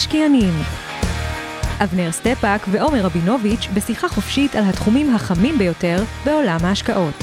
[0.00, 0.54] המשקיענים
[1.84, 7.14] אבנר סטפאק ועומר רבינוביץ' בשיחה חופשית על התחומים החמים ביותר בעולם ההשקעות.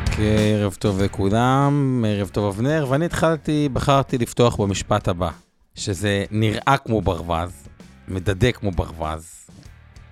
[0.00, 5.30] אוקיי, ערב טוב לכולם, ערב טוב אבנר, ואני התחלתי, בחרתי לפתוח במשפט הבא,
[5.74, 7.68] שזה נראה כמו ברווז,
[8.08, 9.39] מדדה כמו ברווז,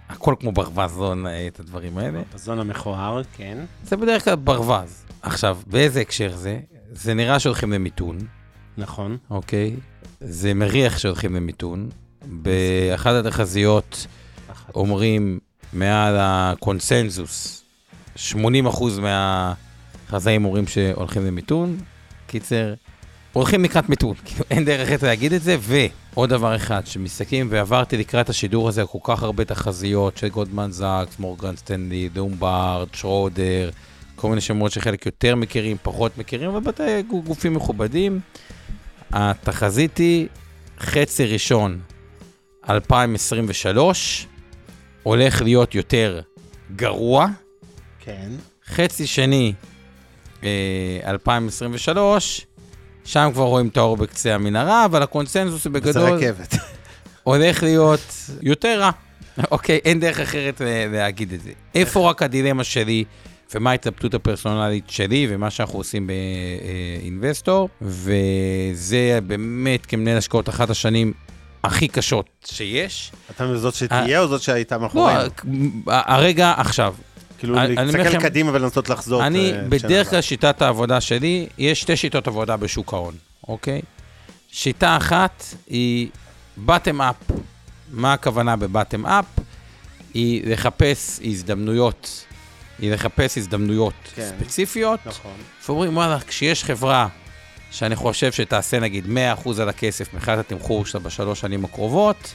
[0.08, 2.20] הכל כמו ברווז, לא נאה את הדברים האלה.
[2.34, 3.58] ברווזון המכוער, כן.
[3.84, 5.04] זה בדרך כלל ברווז.
[5.22, 6.60] עכשיו, באיזה הקשר זה?
[6.92, 8.18] זה נראה שהולכים למיתון,
[8.78, 9.16] נכון.
[9.30, 9.76] אוקיי?
[10.20, 11.88] זה מריח שהולכים למיתון.
[12.26, 14.06] באחת התחזיות
[14.52, 14.74] אחת.
[14.74, 15.38] אומרים
[15.72, 17.64] מעל הקונסנזוס,
[18.16, 18.28] 80%
[19.02, 21.78] מהחזאים אומרים שהולכים למיתון.
[22.26, 22.74] קיצר,
[23.38, 27.96] הולכים לקראת מיתון, כאילו אין דרך אחרת להגיד את זה, ועוד דבר אחד, שמסתכלים, ועברתי
[27.96, 33.70] לקראת השידור הזה כל כך הרבה תחזיות של Goldman Sachs, Morgan Stanley, Lombard, Schroder,
[34.16, 38.20] כל מיני שמות שחלק יותר מכירים, פחות מכירים, אבל בתי גופים מכובדים.
[39.12, 40.26] התחזית היא
[40.80, 41.80] חצי ראשון
[42.70, 44.26] 2023,
[45.02, 46.20] הולך להיות יותר
[46.76, 47.26] גרוע,
[48.00, 48.30] כן.
[48.66, 49.52] חצי שני
[50.42, 52.47] אה, 2023,
[53.08, 56.54] שם כבר רואים את האור בקצה המנהרה, אבל הקונסנזוס הוא זה בגדול רכבת.
[57.24, 58.00] הולך להיות
[58.42, 58.90] יותר רע.
[59.50, 60.60] אוקיי, אין דרך אחרת
[60.92, 61.50] להגיד את זה.
[61.74, 63.04] איפה רק הדילמה שלי,
[63.54, 66.10] ומה ההתלבטות הפרסונלית שלי, ומה שאנחנו עושים
[67.00, 71.12] באינבסטור, וזה באמת כמנהל השקעות אחת השנים
[71.64, 73.12] הכי קשות שיש.
[73.30, 75.20] אתה אומר זאת שתהיה או זאת שהייתה לא, מאחורינו?
[75.86, 76.94] הרגע עכשיו.
[77.38, 79.26] כאילו להסתכל קדימה ולנסות לחזור.
[79.26, 83.14] אני, אה, בדרך כלל שיטת העבודה שלי, יש שתי שיטות עבודה בשוק ההון,
[83.48, 83.80] אוקיי?
[84.52, 86.08] שיטה אחת היא
[86.66, 87.32] bottom up.
[87.92, 89.42] מה הכוונה ב-bottom up?
[90.14, 92.24] היא לחפש הזדמנויות,
[92.78, 94.28] היא לחפש הזדמנויות כן.
[94.28, 95.00] ספציפיות.
[95.06, 95.34] נכון.
[95.66, 97.08] ואומרים, וואלה, כשיש חברה
[97.70, 99.06] שאני חושב שתעשה נגיד
[99.44, 102.34] 100% על הכסף מבחינת התמחור שלה בשלוש שנים הקרובות,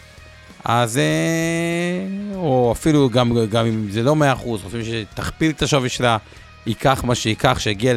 [0.65, 0.97] אז...
[0.97, 1.03] אה,
[2.35, 6.17] או אפילו גם, גם אם זה לא 100%, חושבים שתכפיל את השווי שלה,
[6.65, 7.93] ייקח מה שייקח, שיגיע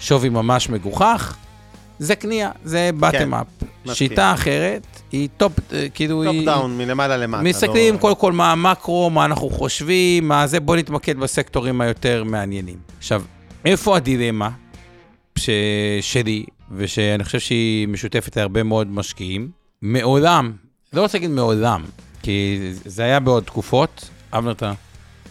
[0.00, 1.36] לשווי ממש מגוחך,
[1.98, 3.64] זה קנייה, זה bottom כן, up.
[3.86, 4.08] מסכים.
[4.08, 6.46] שיטה אחרת היא top, אה, כאילו top היא...
[6.46, 7.42] down, מלמעלה למטה.
[7.42, 12.24] מסתכלים לא- קודם כל מה המקרו, מה אנחנו חושבים, מה זה, בוא נתמקד בסקטורים היותר
[12.24, 12.76] מעניינים.
[12.98, 13.22] עכשיו,
[13.64, 14.50] איפה הדילמה
[15.38, 15.50] ש...
[16.00, 16.44] שלי,
[16.76, 19.48] ושאני חושב שהיא משותפת להרבה מאוד משקיעים?
[19.82, 20.52] מעולם,
[20.94, 21.84] לא רוצה להגיד מעולם,
[22.22, 24.72] כי זה היה בעוד תקופות, אבנר אתה...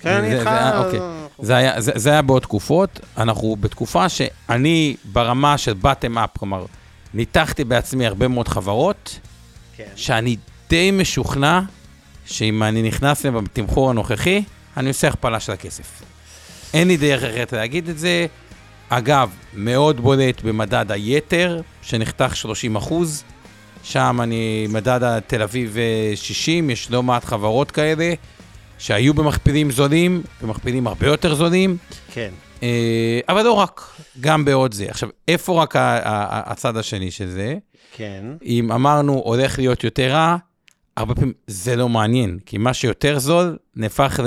[0.02, 0.44] כן, אני זה- איתך.
[0.44, 1.00] זה היה- אוקיי.
[1.00, 6.40] אה, זה היה, זה, זה היה בעוד תקופות, אנחנו בתקופה שאני ברמה של bottom up,
[6.40, 6.66] כלומר,
[7.14, 9.20] ניתחתי בעצמי הרבה מאוד חברות,
[9.76, 9.84] כן.
[9.96, 10.36] שאני
[10.70, 11.60] די משוכנע
[12.26, 14.44] שאם אני נכנס להם בתמחור הנוכחי,
[14.78, 16.02] אני עושה הכפלה של הכסף.
[16.74, 18.26] אין לי דרך אחרת להגיד את זה.
[18.90, 23.24] אגב, מאוד בולט במדד היתר, שנחתך 30 אחוז.
[23.84, 28.14] שם אני, מדד התל אביב אה, 60, יש לא מעט חברות כאלה,
[28.78, 31.78] שהיו במכפילים זולים, במכפילים הרבה יותר זולים.
[32.14, 32.30] כן.
[32.64, 33.82] אה, אבל לא רק,
[34.20, 34.86] גם בעוד זה.
[34.90, 37.56] עכשיו, איפה רק הצד השני של זה?
[37.96, 38.26] כן.
[38.46, 40.38] אם אמרנו הולך להיות יותר רע,
[40.98, 44.20] הרבה פעמים זה לא מעניין, כי מה שיותר זול נהפך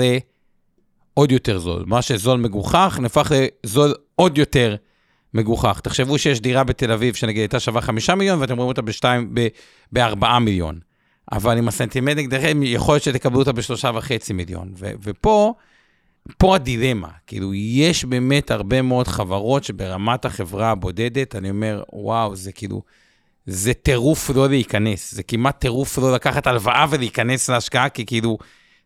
[1.17, 1.83] לעוד יותר זול.
[1.87, 3.31] מה שזול מגוחך נהפך
[3.63, 4.75] לזול עוד יותר
[5.33, 5.79] מגוחך.
[5.83, 9.47] תחשבו שיש דירה בתל אביב שנגיד הייתה שווה חמישה מיליון ואתם רואים אותה בשתיים, ב-
[9.91, 10.79] בארבעה מיליון.
[11.31, 14.73] אבל עם הסנטימנט נגדכם, יכול להיות שתקבלו אותה בשלושה וחצי מיליון.
[14.77, 15.53] ו- ופה,
[16.37, 17.09] פה הדילמה.
[17.27, 22.81] כאילו, יש באמת הרבה מאוד חברות שברמת החברה הבודדת, אני אומר, וואו, זה כאילו,
[23.45, 25.13] זה טירוף לא להיכנס.
[25.13, 28.37] זה כמעט טירוף לא לקחת הלוואה ולהיכנס להשקעה, כי כאילו,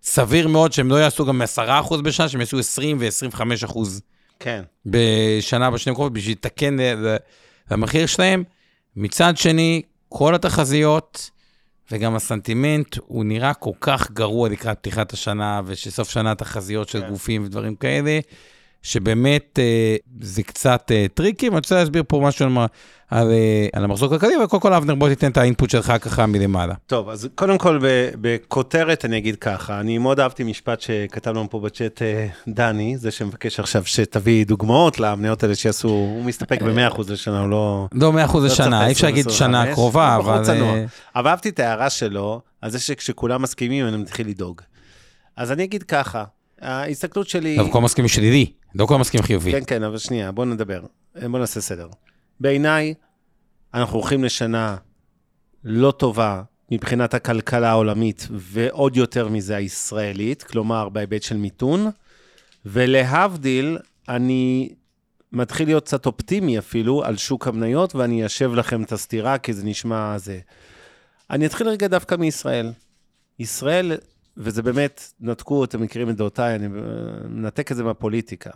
[0.04, 3.78] סביר מאוד שהם לא יעשו גם 10% בשנה, שהם יעשו 20 ו-25%
[4.40, 4.64] כן.
[4.86, 6.78] בשנה בשנים הקרובות בשביל לתקן
[7.72, 8.44] למחיר שלהם.
[8.96, 11.30] מצד שני, כל התחזיות
[11.92, 17.10] וגם הסנטימנט, הוא נראה כל כך גרוע לקראת פתיחת השנה, ושסוף שנה תחזיות של כן.
[17.10, 18.20] גופים ודברים כאלה,
[18.88, 22.68] שבאמת אה, זה קצת אה, tricky, ואני רוצה להסביר פה משהו על,
[23.10, 25.94] על, אה, על המחזור הכלכלי, אבל קודם כל, אבנר, בוא תיתן את ה input שלך
[26.02, 26.74] ככה מלמעלה.
[26.86, 27.80] טוב, אז קודם כל,
[28.22, 33.12] בכותרת אני אגיד ככה, אני מאוד אהבתי משפט שכתב לנו פה בצ'אט אה, דני, זה
[33.12, 37.88] שמבקש עכשיו שתביא דוגמאות למניות האלה שיעשו, הוא מסתפק ב-100% לשנה, הוא לא...
[37.94, 40.44] לא 100% לא לשנה, אי אפשר להגיד 25, שנה קרובה, אבל...
[40.50, 40.86] אה,
[41.16, 44.62] אבל אהבתי את ההערה שלו, על זה שכשכולם מסכימים, אני מתחיל לדאוג.
[45.38, 46.24] אז אני אגיד ככה,
[46.62, 47.58] ההסתכלות שלי...
[47.72, 49.52] כולם מסכימים שלילי, לא כולם מסכימים חיובי.
[49.52, 50.82] כן, כן, אבל שנייה, בוא נדבר.
[51.32, 51.88] בוא נעשה סדר.
[52.40, 52.94] בעיניי,
[53.74, 54.78] אנחנו הולכים לשנה
[55.64, 56.42] לא טובה
[56.72, 61.88] מבחינת הכלכלה העולמית, ועוד יותר מזה הישראלית, כלומר, בהיבט של מיתון,
[62.66, 63.78] ולהבדיל,
[64.10, 64.74] אני
[65.32, 69.66] מתחיל להיות קצת אופטימי אפילו על שוק המניות, ואני אשב לכם את הסתירה, כי זה
[69.66, 70.40] נשמע זה.
[71.30, 72.72] אני אתחיל רגע דווקא מישראל.
[73.40, 73.92] ישראל,
[74.38, 76.68] וזה באמת, נתקו, אתם מכירים את דעותיי, אני
[77.30, 78.50] מנתק את זה מהפוליטיקה.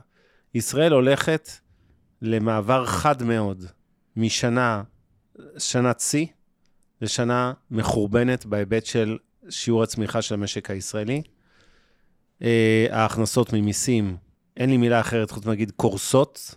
[0.55, 1.49] ישראל הולכת
[2.21, 3.65] למעבר חד מאוד
[4.15, 4.83] משנה,
[5.57, 6.25] שנת שיא,
[7.01, 9.17] לשנה מחורבנת בהיבט של
[9.49, 11.21] שיעור הצמיחה של המשק הישראלי.
[12.43, 14.17] אה, ההכנסות ממיסים,
[14.57, 16.55] אין לי מילה אחרת חוץ מלהגיד קורסות.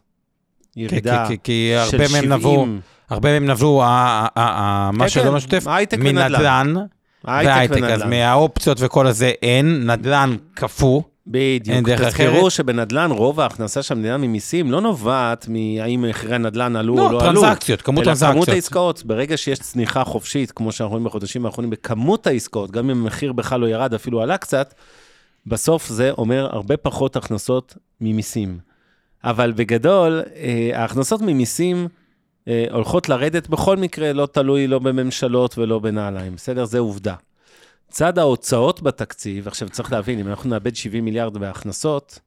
[0.76, 2.80] ירידה כי- כי של הרבה מהם נבעו, 70,
[3.10, 6.14] הרבה מהם נבעו, מה כן, שלא כן, משותף, ונדל"ן.
[6.14, 6.74] מנדל"ן
[7.24, 8.10] והייטק, אז ונדל"ן.
[8.10, 11.88] מהאופציות וכל הזה אין, נדל"ן קפוא, בדיוק.
[11.88, 12.50] תזכרו.
[12.50, 17.28] שבנדל"ן, רוב ההכנסה של המדינה ממיסים לא נובעת מהאם מחירי הנדל"ן עלו לא, או לא
[17.28, 17.40] עלו.
[17.42, 18.48] טרנזקציות, כמות אלא כמות טרנזקציות.
[18.54, 19.04] העסקאות.
[19.04, 23.60] ברגע שיש צניחה חופשית, כמו שאנחנו רואים בחודשים האחרונים, בכמות העסקאות, גם אם המחיר בכלל
[23.60, 24.74] לא ירד, אפילו עלה קצת,
[25.46, 28.58] בסוף זה אומר הרבה פחות הכנסות ממיסים.
[29.24, 31.88] אבל בגדול, אה, ההכנסות ממיסים
[32.48, 36.64] אה, הולכות לרדת בכל מקרה, לא תלוי לא בממשלות ולא בנעליים, בסדר?
[36.64, 37.14] זה עובדה.
[37.88, 42.18] צד ההוצאות בתקציב, עכשיו צריך להבין, אם אנחנו נאבד 70 מיליארד בהכנסות,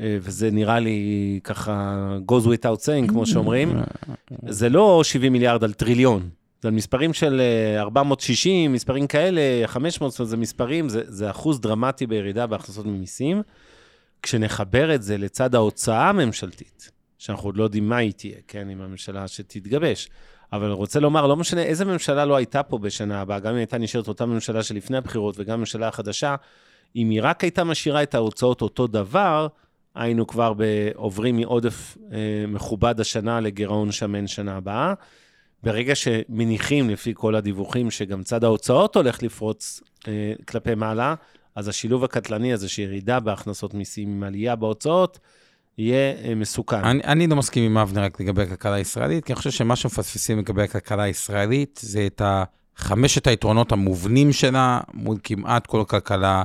[0.00, 1.96] אה, וזה נראה לי ככה
[2.30, 3.72] goes without saying, כמו שאומרים,
[4.48, 6.28] זה לא 70 מיליארד על טריליון,
[6.62, 11.30] זה על מספרים של אה, 460, מספרים כאלה, 500, זאת אומרת, זה מספרים, זה, זה
[11.30, 13.42] אחוז דרמטי בירידה בהכנסות ממיסים.
[14.22, 18.80] כשנחבר את זה לצד ההוצאה הממשלתית, שאנחנו עוד לא יודעים מה היא תהיה, כן, עם
[18.80, 20.08] הממשלה שתתגבש,
[20.52, 23.56] אבל אני רוצה לומר, לא משנה איזה ממשלה לא הייתה פה בשנה הבאה, גם אם
[23.56, 26.34] הייתה נשארת אותה ממשלה שלפני הבחירות וגם הממשלה החדשה,
[26.96, 29.48] אם היא רק הייתה משאירה את ההוצאות אותו דבר,
[29.94, 30.52] היינו כבר
[30.94, 32.18] עוברים מעודף אה,
[32.48, 34.94] מכובד השנה לגירעון שמן שנה הבאה.
[35.62, 41.14] ברגע שמניחים, לפי כל הדיווחים, שגם צד ההוצאות הולך לפרוץ אה, כלפי מעלה,
[41.54, 45.18] אז השילוב הקטלני הזה, שירידה בהכנסות מיסים עם עלייה בהוצאות,
[45.78, 46.84] יהיה אה, מסוכן.
[46.84, 50.38] אני, אני לא מסכים עם אבנר רק לגבי הכלכלה הישראלית, כי אני חושב שמה שמפספסים
[50.38, 52.22] לגבי הכלכלה הישראלית זה את
[52.76, 56.42] חמשת היתרונות המובנים שלה מול כמעט כל כלכלה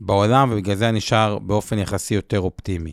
[0.00, 2.92] בעולם, ובגלל זה אני נשאר באופן יחסי יותר אופטימי.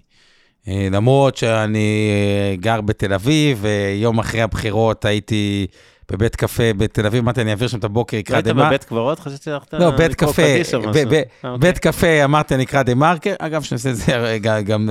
[0.67, 5.67] אה, למרות שאני אה, גר בתל אביב, ויום אחרי הבחירות הייתי
[6.11, 8.67] בבית קפה בתל אביב, אמרתי, אני אעביר שם את הבוקר, לא אקרא היית דה מרקר.
[8.67, 9.19] בבית קברות?
[9.19, 10.89] חשבתי שהלכת לא, בית לקרוא קפה, קדיש או משהו.
[10.89, 11.57] אוקיי.
[11.59, 13.33] בית קפה, אמרתי, אני אקרא דה מרקר.
[13.39, 14.89] אגב, שאני עושה את זה רגע גם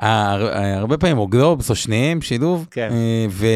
[0.00, 2.66] הרבה פעמים, או גלובס, או שניהם, שילוב.
[2.70, 2.88] כן.
[2.92, 3.46] אה, ו...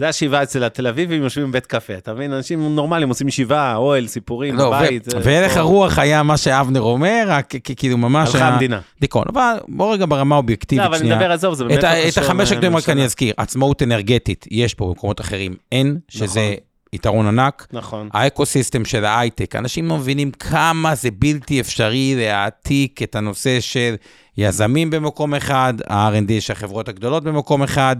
[0.00, 2.32] זה השבעה אצל התל אביבים, יושבים בבית קפה, אתה מבין?
[2.32, 5.08] אנשים נורמליים עושים ישיבה, אוהל, סיפורים, לא, בבית.
[5.14, 5.56] ו- והלך.
[5.56, 8.34] הרוח היה מה שאבנר אומר, רק כאילו ממש...
[8.34, 8.80] הלכה המדינה.
[9.00, 9.24] דיכאון.
[9.32, 11.16] אבל בוא רגע ברמה לא, האובייקטיבית אבל אני שנייה.
[11.16, 12.88] מדבר, עזוב, זה באמת את, לא החמש הגדולים רק.
[12.88, 16.65] אני אזכיר, עצמאות אנרגטית יש פה במקומות אחרים, אין, שזה נכון.
[16.92, 17.66] יתרון ענק.
[17.72, 18.08] נכון.
[18.12, 23.94] האקוסיסטם של ההייטק, אנשים לא מבינים כמה זה בלתי אפשרי להעתיק את הנושא של
[24.36, 27.96] יזמים במקום אחד, ה-R&D של החברות הגדולות במקום אחד,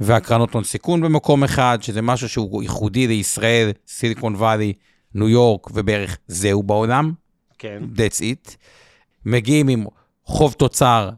[0.00, 4.72] והקרנות הון סיכון במקום אחד, שזה משהו שהוא ייחודי לישראל, סיליקון וואלי,
[5.14, 7.12] ניו יורק, ובערך זהו בעולם,
[7.58, 7.82] כן.
[7.96, 8.54] that's it.
[9.26, 9.84] מגיעים עם
[10.24, 11.10] חוב תוצר,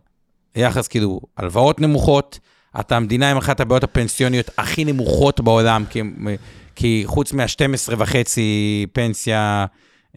[0.56, 2.38] יחס כאילו הלוואות נמוכות,
[2.80, 6.02] אתה המדינה עם אחת הבעיות הפנסיוניות הכי נמוכות בעולם, כי,
[6.74, 9.66] כי חוץ מה-12 וחצי פנסיה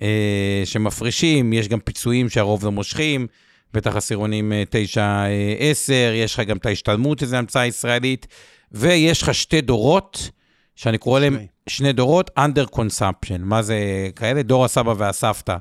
[0.01, 3.27] אה, שמפרישים, יש גם פיצויים שהרוב לא מושכים,
[3.73, 8.27] בטח עשירונים 9-10, יש לך גם את ההשתלמות, שזו המצאה ישראלית,
[8.71, 10.29] ויש לך שתי דורות,
[10.75, 11.37] שאני קורא להם
[11.69, 11.93] שני.
[11.93, 13.39] דורות, under consumption.
[13.39, 14.41] מה זה כאלה?
[14.41, 15.57] דור הסבא והסבתא.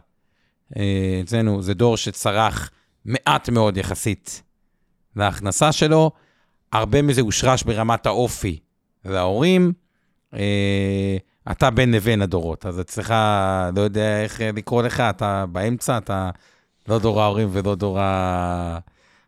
[0.77, 2.71] אה, אצלנו זה דור שצרך
[3.05, 4.43] מעט מאוד יחסית
[5.17, 6.11] להכנסה שלו,
[6.73, 8.59] הרבה מזה הושרש ברמת האופי
[9.05, 9.73] להורים.
[10.35, 11.17] אה,
[11.51, 13.15] אתה בין לבין הדורות, אז אצלך,
[13.77, 16.31] לא יודע איך לקרוא לך, אתה באמצע, אתה
[16.89, 18.79] לא דור ההורים ולא דור ה...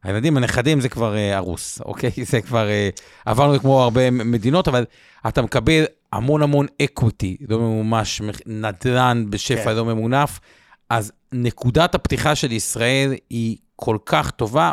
[0.03, 2.11] הילדים, הנכדים זה כבר אה, הרוס, אוקיי?
[2.31, 2.89] זה כבר, אה,
[3.25, 4.85] עברנו כמו הרבה מדינות, אבל
[5.29, 9.77] אתה מקבל המון המון equity, לא ממומש, נדל"ן בשפע כן.
[9.77, 10.41] לא ממונף,
[10.91, 14.73] אז נקודת הפתיחה של ישראל היא כל כך טובה,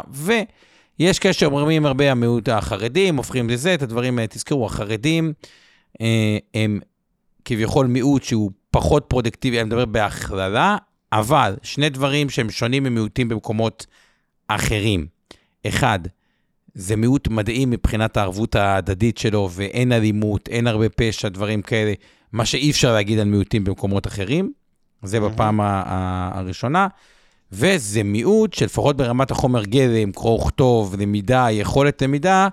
[1.00, 5.50] יש כאלה שאומרים הרבה, המיעוט החרדים, הופכים לזה, את הדברים האלה, תזכרו, החרדים אה,
[6.54, 6.80] הם
[7.46, 10.78] כביכול מיעוט שהוא פחות פרודקטיבי, אני מדבר בהכללה,
[11.12, 13.86] אבל שני דברים שהם שונים ממיעוטים במקומות
[14.48, 15.08] אחרים.
[15.68, 16.00] אחד,
[16.74, 21.94] זה מיעוט מדהים מבחינת הערבות ההדדית שלו, ואין אלימות, אין הרבה פשע, דברים כאלה,
[22.32, 24.52] מה שאי אפשר להגיד על מיעוטים במקומות אחרים.
[25.04, 26.88] זה בפעם הראשונה.
[27.52, 32.48] וזה מיעוט שלפחות ברמת החומר גלם, קרוא וכתוב, למידה, יכולת למידה,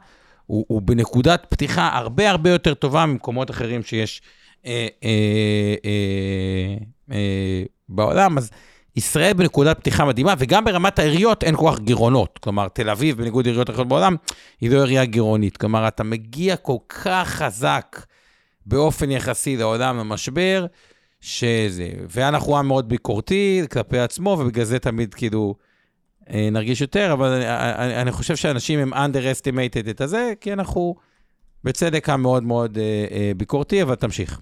[0.51, 4.23] הוא, הוא בנקודת פתיחה הרבה הרבה יותר טובה ממקומות אחרים שיש
[4.67, 6.77] אה, אה, אה,
[7.13, 8.39] אה, בעולם.
[8.39, 8.51] אז
[8.97, 12.39] ישראל בנקודת פתיחה מדהימה, וגם ברמת העיריות אין כל כך גירעונות.
[12.39, 14.17] כלומר, תל אביב, בניגוד לעיריות אחרות בעולם,
[14.61, 15.57] היא לא עירייה גירעונית.
[15.57, 18.07] כלומר, אתה מגיע כל כך חזק
[18.67, 20.67] באופן יחסי לעולם המשבר,
[21.21, 21.89] שזה...
[22.09, 25.55] ואנחנו עם מאוד ביקורתי כלפי עצמו, ובגלל זה תמיד כאילו
[26.53, 27.45] נרגיש יותר, אבל אני,
[27.75, 30.95] אני, אני חושב שאנשים הם underestimated את הזה, כי אנחנו
[31.65, 34.41] בצדק עם מאוד מאוד אה, אה, ביקורתי, אבל תמשיך.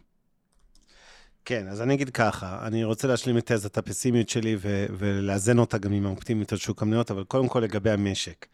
[1.44, 5.78] כן, אז אני אגיד ככה, אני רוצה להשלים את תזת הפסימיות שלי ו- ולאזן אותה
[5.78, 8.46] גם עם האופטימיות על שוק המניות, אבל קודם כל לגבי המשק.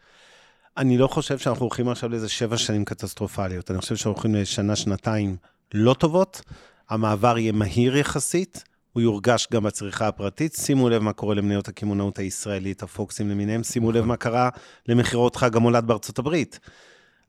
[0.77, 4.75] אני לא חושב שאנחנו הולכים עכשיו לאיזה שבע שנים קטסטרופליות, אני חושב שאנחנו הולכים לשנה,
[4.75, 5.37] שנתיים
[5.73, 6.41] לא טובות,
[6.89, 8.63] המעבר יהיה מהיר יחסית,
[8.95, 10.55] הוא יורגש גם בצריכה הפרטית.
[10.55, 14.49] שימו לב מה קורה למניות הקמעונאות הישראלית, הפוקסים למיניהם, שימו לב מה קרה
[14.87, 16.59] למכירות חג המולד בארצות הברית.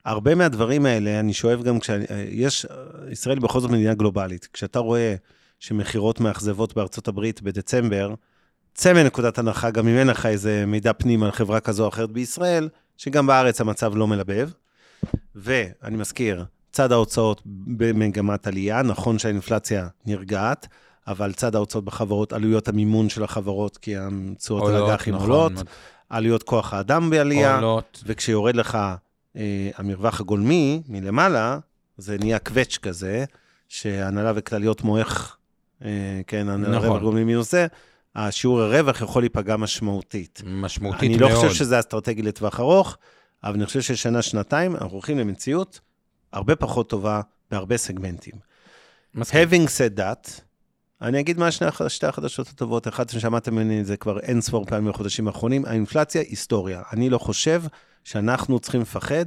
[0.05, 2.67] הרבה מהדברים האלה, אני שואב גם כשיש,
[3.11, 4.49] ישראל בכל זאת מדינה גלובלית.
[4.53, 5.15] כשאתה רואה
[5.61, 8.15] שמכירות מאכזבות בארצות הברית בדצמבר,
[8.75, 12.11] צא מנקודת הנחה, גם אם אין לך איזה מידע פנים על חברה כזו או אחרת
[12.11, 14.51] בישראל, שגם בארץ המצב לא מלבב.
[15.35, 20.69] ואני מזכיר, צד ההוצאות במגמת עלייה, נכון שהאינפלציה נרגעת,
[21.07, 25.53] אבל צד ההוצאות בחברות, עלויות המימון של החברות, כי התשואות על אג"חים נכון, עולות,
[26.11, 28.03] עלויות כוח האדם בעלייה, עולות.
[28.07, 28.79] וכשיורד לך
[29.37, 31.59] אה, המרווח הגולמי מלמעלה,
[31.97, 33.25] זה נהיה קווץ' כזה,
[33.69, 35.37] שהנהלה וכלליות מועך,
[35.85, 36.75] אה, כן, נכון.
[36.75, 37.67] הרווח הגולמי מינוס זה,
[38.15, 40.43] השיעור הרווח יכול להיפגע משמעותית.
[40.47, 41.31] משמעותית אני מאוד.
[41.31, 42.97] לא חושב שזה אסטרטגי לטווח ארוך,
[43.45, 45.81] אבל אני חושב ששנה, שנתיים, אנחנו הולכים למציאות
[46.33, 47.21] הרבה פחות טובה
[47.51, 48.35] בהרבה סגמנטים.
[49.15, 49.49] מסכים.
[49.49, 50.41] Having said that,
[51.03, 52.89] אני אגיד מה שני, שתי החדשות הטובות.
[52.89, 56.83] אחת ששמעתם ממני את זה כבר אין ספור פעמים בחודשים האחרונים, האינפלציה היסטוריה.
[56.93, 57.63] אני לא חושב
[58.05, 59.25] שאנחנו צריכים לפחד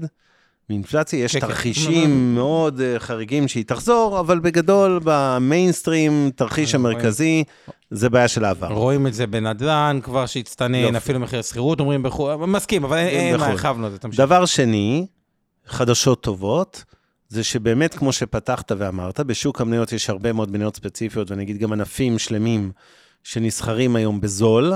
[0.70, 1.24] מאינפלציה.
[1.24, 1.48] יש כן, כן.
[1.48, 6.76] תרחישים מאוד אה, חריגים שהיא תחזור, אבל בגדול, במיינסטרים, תרחיש.
[6.76, 7.44] המרכזי,
[7.92, 8.68] זה בעיה של העבר.
[8.68, 10.98] רואים את זה בנדל"ן כבר שהצטנן, יופי.
[10.98, 13.52] אפילו מחיר שכירות אומרים בחו"ל, מסכים, אבל אין- מה, בחו"ל.
[13.52, 14.20] הרחבנו את זה, תמשיך.
[14.20, 15.06] דבר שני,
[15.68, 16.84] חדשות טובות,
[17.30, 21.74] זה שבאמת, כמו שפתחת ואמרת, בשוק המניות יש הרבה מאוד מניות ספציפיות, ואני אגיד גם
[21.74, 22.72] ענפים שלמים
[23.24, 24.74] שנסחרים היום בזול,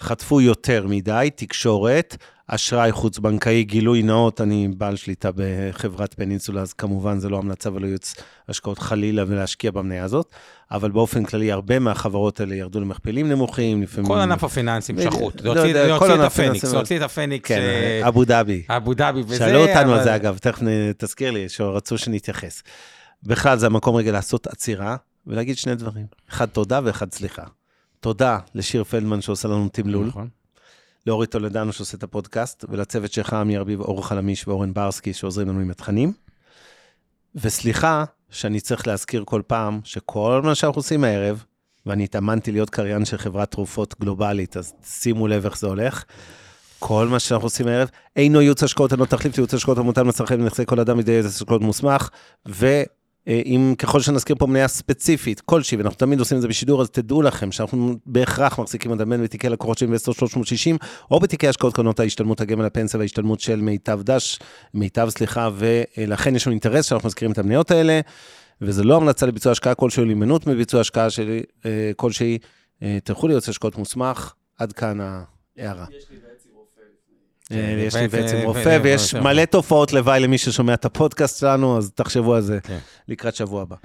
[0.00, 2.16] חטפו יותר מדי, תקשורת,
[2.48, 7.86] אשראי חוץ-בנקאי, גילוי נאות, אני בעל שליטה בחברת פנינסולה, אז כמובן זה לא המלצה ולא
[7.86, 8.14] ייעוץ
[8.48, 10.34] השקעות חלילה ולהשקיע במניה הזאת,
[10.70, 14.06] אבל באופן כללי, הרבה מהחברות האלה ירדו למכפילים נמוכים, לפעמים...
[14.06, 15.14] כל ענף הפיננסים בדיוק.
[15.14, 15.40] שחוט.
[15.40, 16.72] לא להוציא את הפניקס.
[16.72, 18.62] להוציא את הפניקס, כן, אה, אבו דאבי.
[18.68, 19.36] אבו דאבי וזה.
[19.36, 20.62] שאלו אותנו על זה, אגב, תכף
[20.98, 22.62] תזכיר לי, שרצו שנתייחס.
[23.22, 24.96] בכלל, זה המקום רגע לעשות עצירה
[25.26, 26.06] ולהגיד שני דברים.
[26.30, 27.42] אחד, תודה, ואחד, סליחה.
[28.04, 30.28] תודה לשיר פלדמן שעושה לנו תמלול, נכון.
[31.06, 35.60] לאורי טולדנו שעושה את הפודקאסט, ולצוות שלך, עמי ארביב, אור חלמיש ואורן ברסקי, שעוזרים לנו
[35.60, 36.12] עם התכנים.
[37.34, 41.44] וסליחה שאני צריך להזכיר כל פעם שכל מה שאנחנו עושים הערב,
[41.86, 46.04] ואני התאמנתי להיות קריין של חברת תרופות גלובלית, אז שימו לב איך זה הולך.
[46.78, 50.66] כל מה שאנחנו עושים הערב, אינו ייעוץ השקעות, אינו תחליף לייעוץ השקעות המותן לצרכי ונכסי
[50.66, 52.08] כל אדם מידי ייעוץ השקעות מוסמך,
[53.26, 57.22] ואם ככל שנזכיר פה מניה ספציפית כלשהי, ואנחנו תמיד עושים את זה בשידור, אז תדעו
[57.22, 60.76] לכם שאנחנו בהכרח מחזיקים את הבן בתיקי לקוחות של אינבסטור 360,
[61.10, 64.38] או בתיקי השקעות קרנות ההשתלמות הגמל הפנסיה וההשתלמות של מיטב דש,
[64.74, 68.00] מיטב סליחה, ולכן יש לנו אינטרס שאנחנו מזכירים את המניות האלה,
[68.60, 72.38] וזה לא המלצה לביצוע השקעה כלשהי, להימנעות מביצוע השקעה שלי, אה, כלשהי,
[72.82, 75.84] אה, תלכו לייעוץ השקעות מוסמך, עד כאן ההערה.
[75.84, 76.33] אה,
[77.58, 82.34] יש לי בעצם רופא, ויש מלא תופעות לוואי למי ששומע את הפודקאסט שלנו, אז תחשבו
[82.34, 82.78] על זה כן.
[83.08, 83.76] לקראת שבוע הבא.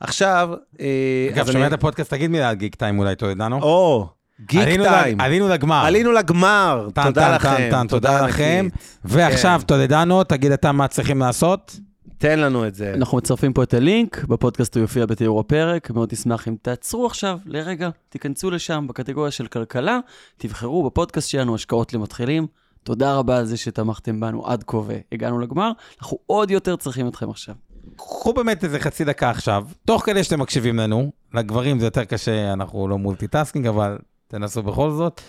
[0.00, 0.50] עכשיו,
[0.80, 1.72] אה, אגב, שומע את.
[1.72, 3.62] הפודקאסט, תגיד מילה על גיק טיים אולי, טולדנו.
[3.62, 4.08] או,
[4.40, 5.20] גיק טיים.
[5.20, 5.84] עלינו לגמר.
[5.84, 7.68] עלינו לגמר, תודה לכם.
[7.70, 8.68] טן, תודה לכם.
[9.04, 9.66] ועכשיו, כן.
[9.66, 11.76] טולדנו, תגיד אתה מה צריכים לעשות.
[12.18, 12.94] תן לנו את זה.
[12.94, 17.38] אנחנו מצרפים פה את הלינק, בפודקאסט הוא יופיע בתיאור הפרק, מאוד נשמח אם תעצרו עכשיו
[17.46, 19.98] לרגע, תיכנסו לשם בקטגוריה של כלכלה,
[20.36, 22.46] תבחרו בפודקאסט שלנו השקעות למתחילים.
[22.84, 27.30] תודה רבה על זה שתמכתם בנו עד כה והגענו לגמר, אנחנו עוד יותר צריכים אתכם
[27.30, 27.54] עכשיו.
[27.96, 32.52] קחו באמת איזה חצי דקה עכשיו, תוך כדי שאתם מקשיבים לנו, לגברים זה יותר קשה,
[32.52, 33.98] אנחנו לא multitasking, אבל
[34.28, 35.20] תנסו בכל זאת.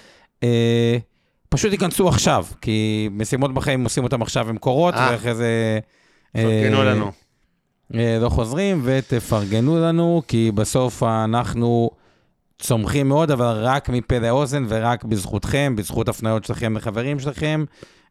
[0.44, 0.98] אה,
[1.50, 5.10] פשוט ייכנסו עכשיו, כי משימות בחיים עושים אותם עכשיו עם קורות, אה.
[5.12, 5.80] ואחרי זה...
[6.34, 7.12] פרגנו אה, לנו.
[7.96, 11.90] אה, לא חוזרים, ותפרגנו לנו, כי בסוף אנחנו
[12.60, 17.66] צומחים מאוד, אבל רק מפה לאוזן ורק בזכותכם, בזכות הפניות שלכם לחברים שלכם.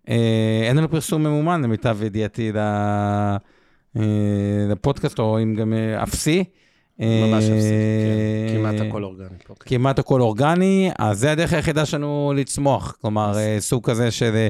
[0.08, 3.36] אה, אין לנו פרסום ממומן, למיטב ידיעתי, אה,
[4.70, 5.72] לפודקאסט, או אם גם
[6.02, 6.44] אפסי.
[6.98, 7.70] ממש אה, אפסי,
[8.48, 8.56] כן.
[8.56, 9.28] כמעט הכל אורגני.
[9.60, 12.96] כמעט הכל אורגני, אז זה הדרך היחידה שלנו לצמוח.
[13.00, 14.46] כלומר, סוג כזה של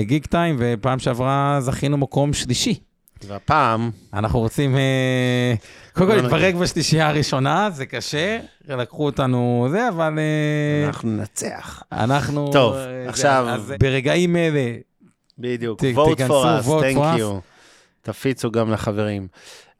[0.00, 2.87] גיק טיים, ופעם שעברה זכינו מקום שלישי.
[3.26, 5.54] והפעם, אנחנו רוצים, אה,
[5.92, 11.82] קודם כל לא להתברג בשלישייה הראשונה, זה קשה, לקחו אותנו זה, אבל אה, אנחנו ננצח.
[11.92, 12.50] אנחנו...
[12.52, 14.74] טוב, אה, זה- עכשיו- אז ברגעים אלה,
[15.38, 15.80] בדיוק.
[15.80, 17.40] vote for us, vote thank you.
[18.02, 19.28] תפיצו גם לחברים.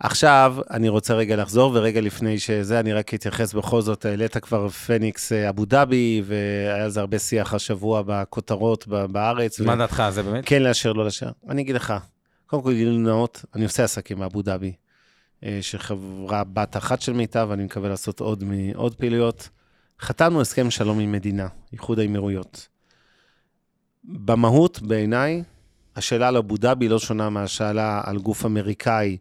[0.01, 4.69] עכשיו, אני רוצה רגע לחזור, ורגע לפני שזה, אני רק אתייחס בכל זאת, העלית כבר
[4.69, 9.61] פניקס אבו דאבי, והיה על זה הרבה שיח השבוע בכותרות בארץ.
[9.61, 10.45] מה ו- דעתך על זה באמת?
[10.47, 11.29] כן לאשר, לא לאשר.
[11.49, 11.95] אני אגיד לך,
[12.49, 14.73] קודם כל גילוי נאות, אני עושה עסקים באבו דאבי,
[15.45, 19.49] אה, שחברה בת אחת של מיטב, אני מקווה לעשות עוד, עוד פעילויות.
[20.01, 22.69] חתמנו הסכם שלום עם מדינה, איחוד האמירויות.
[24.05, 25.43] במהות, בעיניי,
[25.97, 29.17] השאלה על אבו דאבי לא שונה מהשאלה על גוף אמריקאי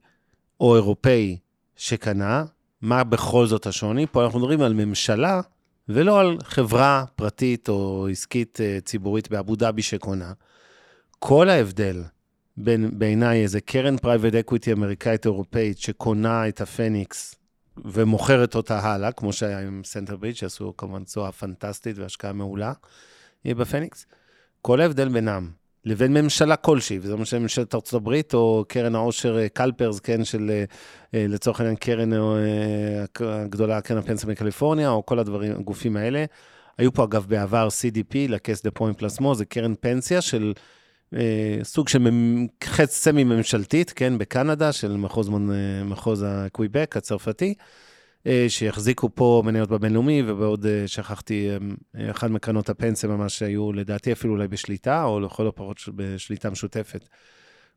[0.59, 1.37] או אירופאי
[1.75, 2.45] שקנה.
[2.81, 4.05] מה בכל זאת השוני?
[4.11, 5.41] פה אנחנו מדברים על ממשלה
[5.89, 10.33] ולא על חברה פרטית או עסקית אה, ציבורית באבו דאבי שקונה.
[11.19, 12.03] כל ההבדל
[12.57, 17.35] בין, בעיניי, איזה קרן private equity אמריקאית אירופאית שקונה את הפניקס
[17.85, 22.73] ומוכרת אותה הלאה, כמו שהיה עם Centerbridge, שעשו כמובן תשואה פנטסטית והשקעה מעולה
[23.45, 24.05] אה, בפניקס,
[24.61, 25.49] כל ההבדל בינם
[25.87, 30.49] לבין ממשלה כלשהי, וזה משל ממשלת ארצות הברית, או קרן העושר אה, CalPERS, כן, של
[30.49, 30.63] אה,
[31.13, 32.09] אה, לצורך העניין קרן
[33.19, 36.25] הגדולה, קרן הפנסיה מקליפורניה, או כל הדברים, הגופים האלה.
[36.77, 40.53] היו פה אגב בעבר CDP, Caisse de dépôt et placement, זה קרן פנסיה של
[41.63, 42.07] סוג של
[42.63, 47.53] חצי סמי-ממשלתית, כן, בקנדה, של מחוז, אה, מחוז הקוויבק הצרפתי,
[48.27, 54.11] אה, שהחזיקו פה מניות בבינלאומי, ובעוד, אה, שכחתי, אה, אחד מקרנות הפנסיה ממש היו, לדעתי
[54.11, 57.09] אפילו אולי בשליטה, או לכל הפחות בשליטה משותפת.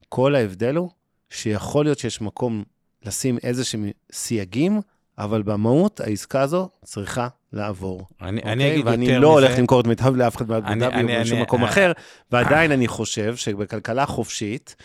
[0.09, 0.91] כל ההבדל הוא
[1.31, 2.65] שיכול להיות שיש מקום
[3.03, 4.81] לשים איזה שהם סייגים,
[5.19, 8.07] אבל במהות העסקה הזו צריכה לעבור.
[8.23, 8.73] אני אני אוקיי?
[8.75, 9.47] אגיד ואני יותר לא מזה.
[9.47, 11.69] הולך למכור את מיטב לאף אחד מאבו אני- דאבי או אני- בשום אני- מקום אה,
[11.69, 11.93] אחר,
[12.33, 14.77] ועדיין אני חושב שבכלכלה חופשית,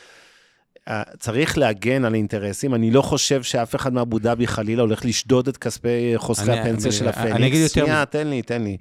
[0.87, 2.75] אה, צריך להגן על אינטרסים.
[2.75, 6.85] אני לא חושב שאף אחד מאבו דאבי חלילה הולך לשדוד את כספי חוסכי אני- הפנסיה
[6.89, 7.35] אני- של אני הפניקס.
[7.47, 8.05] אגיד יותר שנייה, מזה.
[8.05, 8.77] תן לי, תן לי.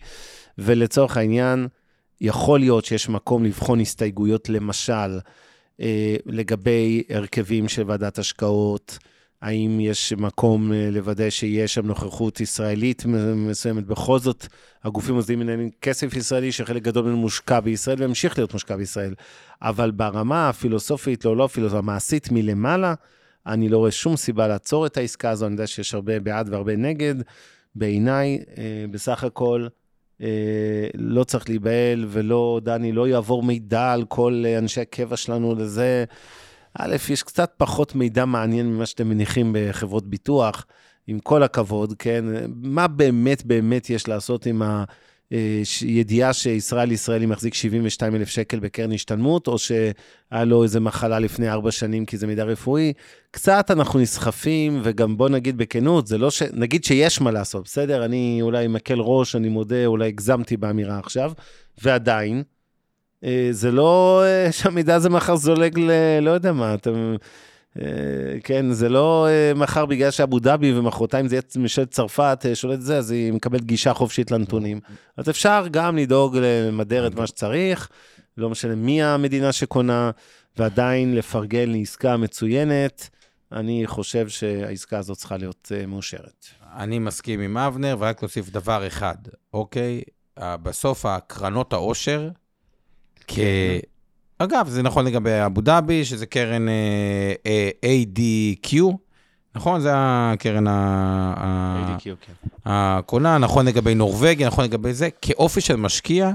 [0.58, 1.68] ולצורך העניין,
[2.20, 5.18] יכול להיות שיש מקום לבחון הסתייגויות, למשל,
[5.80, 8.98] אה, לגבי הרכבים של ועדת השקעות,
[9.44, 13.02] האם יש מקום אה, לוודא שיש שם נוכחות ישראלית
[13.36, 13.86] מסוימת.
[13.86, 14.46] בכל זאת,
[14.84, 19.14] הגופים המוסדיים מנהלים כסף ישראלי, שחלק גדול ממנו מושקע בישראל וימשיך להיות מושקע בישראל.
[19.62, 22.94] אבל ברמה הפילוסופית, לא לא פילוסופית, המעשית מלמעלה,
[23.46, 26.76] אני לא רואה שום סיבה לעצור את העסקה הזו, אני יודע שיש הרבה בעד והרבה
[26.76, 27.14] נגד.
[27.74, 29.66] בעיניי, אה, בסך הכל,
[30.22, 36.04] אה, לא צריך להיבהל, ולא, דני, לא יעבור מידע על כל אנשי הקבע שלנו לזה.
[36.78, 40.66] א', יש קצת פחות מידע מעניין ממה שאתם מניחים בחברות ביטוח,
[41.06, 42.24] עם כל הכבוד, כן?
[42.54, 44.62] מה באמת באמת יש לעשות עם
[45.80, 51.50] הידיעה שישראל ישראלי מחזיק 72 אלף שקל בקרן השתלמות, או שהיה לו איזה מחלה לפני
[51.50, 52.92] ארבע שנים כי זה מידע רפואי?
[53.30, 56.42] קצת אנחנו נסחפים, וגם בוא נגיד בכנות, זה לא ש...
[56.42, 58.04] נגיד שיש מה לעשות, בסדר?
[58.04, 61.32] אני אולי מקל ראש, אני מודה, אולי הגזמתי באמירה עכשיו,
[61.82, 62.42] ועדיין, אה,
[63.50, 65.90] זה לא אה, שהמידע הזה מחר זולג ל...
[66.20, 67.16] לא יודע מה, אתם...
[67.82, 72.54] אה, כן, זה לא אה, מחר בגלל שאבו דאבי ומחרתיים זה יהיה ממשלת צרפת אה,
[72.54, 74.80] שולט זה, אז היא מקבלת גישה חופשית לנתונים.
[75.16, 77.88] אז אפשר גם לדאוג למדר את מה שצריך,
[78.36, 80.10] לא משנה מי המדינה שקונה,
[80.56, 83.08] ועדיין לפרגן לעסקה מצוינת.
[83.52, 86.46] אני חושב שהעסקה הזאת צריכה להיות אה, מאושרת.
[86.76, 89.16] אני מסכים עם אבנר, ורק להוסיף דבר אחד,
[89.54, 90.02] אוקיי?
[90.38, 92.28] אה, בסוף הקרנות העושר,
[93.28, 93.38] כ...
[94.38, 97.70] אגב, זה נכון לגבי אבו דאבי, שזה קרן אה, אה,
[98.02, 98.76] ADQ,
[99.54, 99.80] נכון?
[99.80, 102.32] זה הקרן ה- ה- כן.
[102.64, 105.08] הקונה, נכון לגבי נורבגיה, נכון לגבי זה.
[105.22, 106.30] כאופי של משקיע,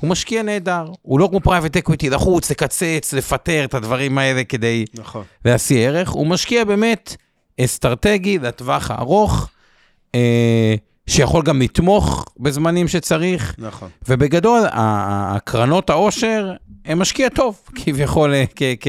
[0.00, 0.90] הוא משקיע נהדר.
[1.02, 5.24] הוא לא כמו private equity, לחוץ, לקצץ, לפטר את הדברים האלה כדי נכון.
[5.44, 6.08] להשיא ערך.
[6.10, 7.16] הוא משקיע באמת
[7.60, 9.48] אסטרטגי לטווח הארוך,
[10.14, 10.74] אה,
[11.08, 13.54] שיכול גם לתמוך בזמנים שצריך.
[13.58, 13.88] נכון.
[14.08, 16.52] ובגדול, הקרנות העושר,
[16.84, 18.86] הם משקיע טוב, כביכול, אה, כ- כ-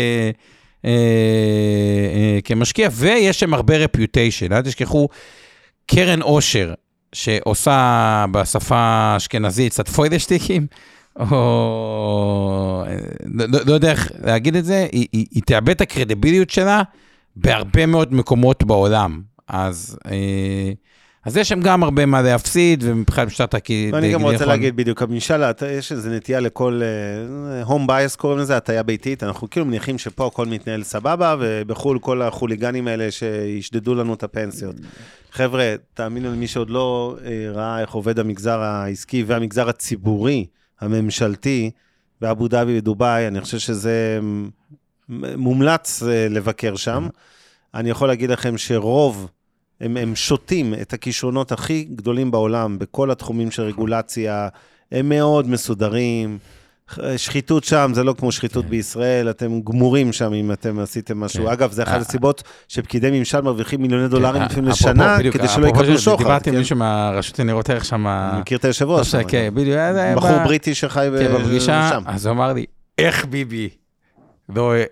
[0.85, 0.91] אה,
[2.15, 4.53] אה, כמשקיע, ויש שם הרבה reputation.
[4.53, 5.07] אל תשכחו,
[5.87, 6.73] קרן עושר,
[7.13, 10.67] שעושה בשפה האשכנזית קצת פוידשטיקים,
[11.19, 12.83] או...
[13.33, 16.81] לא- לא יודע איך להגיד את זה, היא, היא, היא תאבד את הקרדיביליות שלה
[17.35, 19.21] בהרבה מאוד מקומות בעולם.
[19.47, 20.71] אז, אה,
[21.27, 23.89] אז יש שם גם הרבה מה להפסיד, ומבחינת משטרת הכי...
[23.93, 28.57] ואני גם רוצה להגיד בדיוק, הממשל, יש איזו נטייה לכל, אה, home bias קוראים לזה,
[28.57, 34.13] הטיה ביתית, אנחנו כאילו מניחים שפה הכל מתנהל סבבה, ובחו"ל כל החוליגנים האלה שישדדו לנו
[34.13, 34.75] את הפנסיות.
[35.31, 40.45] חבר'ה, תאמינו למי שעוד לא אה, ראה איך עובד המגזר העסקי והמגזר הציבורי,
[40.81, 41.71] הממשלתי,
[42.21, 44.19] באבו דאבי ודובאי, אני חושב שזה
[45.37, 47.07] מומלץ אה, לבקר שם.
[47.73, 49.29] אני יכול להגיד לכם שרוב,
[49.81, 54.47] הם, הם שותים את הכישרונות הכי גדולים בעולם בכל התחומים של רגולציה,
[54.91, 56.37] הם מאוד מסודרים.
[57.17, 58.69] שחיתות שם זה לא כמו שחיתות כן.
[58.71, 61.45] בישראל, אתם גמורים שם אם אתם עשיתם משהו.
[61.45, 61.51] כן.
[61.51, 65.47] אגב, זה אחת אה, הסיבות שפקידי ממשל מרוויחים מיליוני דולרים כן, לפעמים לשנה, בדיוק, כדי
[65.47, 66.17] שלא יקבלו שוחד.
[66.23, 66.59] דיברתי עם כן?
[66.59, 68.07] מישהו מהרשות לניירות ערך שם.
[68.07, 69.15] אני מכיר את היושב ראש.
[69.15, 69.75] לא, כן, בדיוק.
[69.77, 72.03] היה- היה בחור ב- בריטי שחי כן, שם.
[72.05, 72.65] אז הוא אמר לי,
[72.97, 73.69] איך ביבי
[74.55, 74.83] לא אה,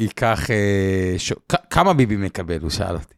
[0.00, 1.16] ייקח, אה,
[1.70, 2.58] כמה ביבי מקבל?
[2.62, 3.14] הוא שאל אותי.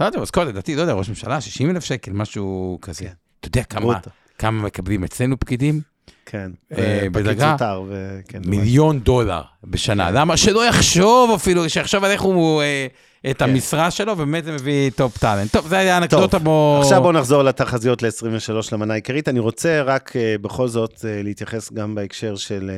[0.00, 3.04] לו, אז כל לדעתי, לא יודע, ראש ממשלה, 60 אלף שקל, משהו כזה.
[3.04, 3.10] כן.
[3.40, 3.98] אתה יודע כמה.
[4.38, 5.80] כמה מקבלים אצלנו פקידים?
[6.26, 7.50] כן, אה, פקיד בדרגה?
[7.52, 10.10] זוטר, וכן, מיליון דולר בשנה.
[10.10, 10.36] למה?
[10.36, 12.86] שלא יחשוב אפילו, שיחשוב על איך הוא, אה,
[13.30, 13.50] את כן.
[13.50, 15.52] המשרה שלו, ובאמת זה מביא top talent.
[15.52, 16.78] טוב, זה היה אנקדוטה בו...
[16.82, 19.28] עכשיו בואו נחזור לתחזיות ל-23 למנה העיקרית.
[19.28, 22.70] אני רוצה רק אה, בכל זאת להתייחס גם בהקשר של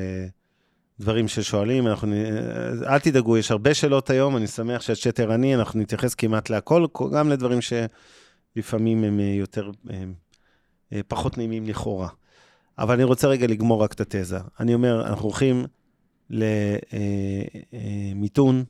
[1.00, 1.86] דברים ששואלים.
[1.86, 6.50] אנחנו, אה, אל תדאגו, יש הרבה שאלות היום, אני שמח שהצ'אט ערני, אנחנו נתייחס כמעט
[6.50, 10.04] להכל, גם לדברים שלפעמים הם אה, יותר, אה,
[10.92, 12.08] אה, פחות נעימים לכאורה.
[12.78, 14.38] אבל אני רוצה רגע לגמור רק את התזה.
[14.60, 15.66] אני אומר, אנחנו הולכים
[17.70, 18.64] למיתון,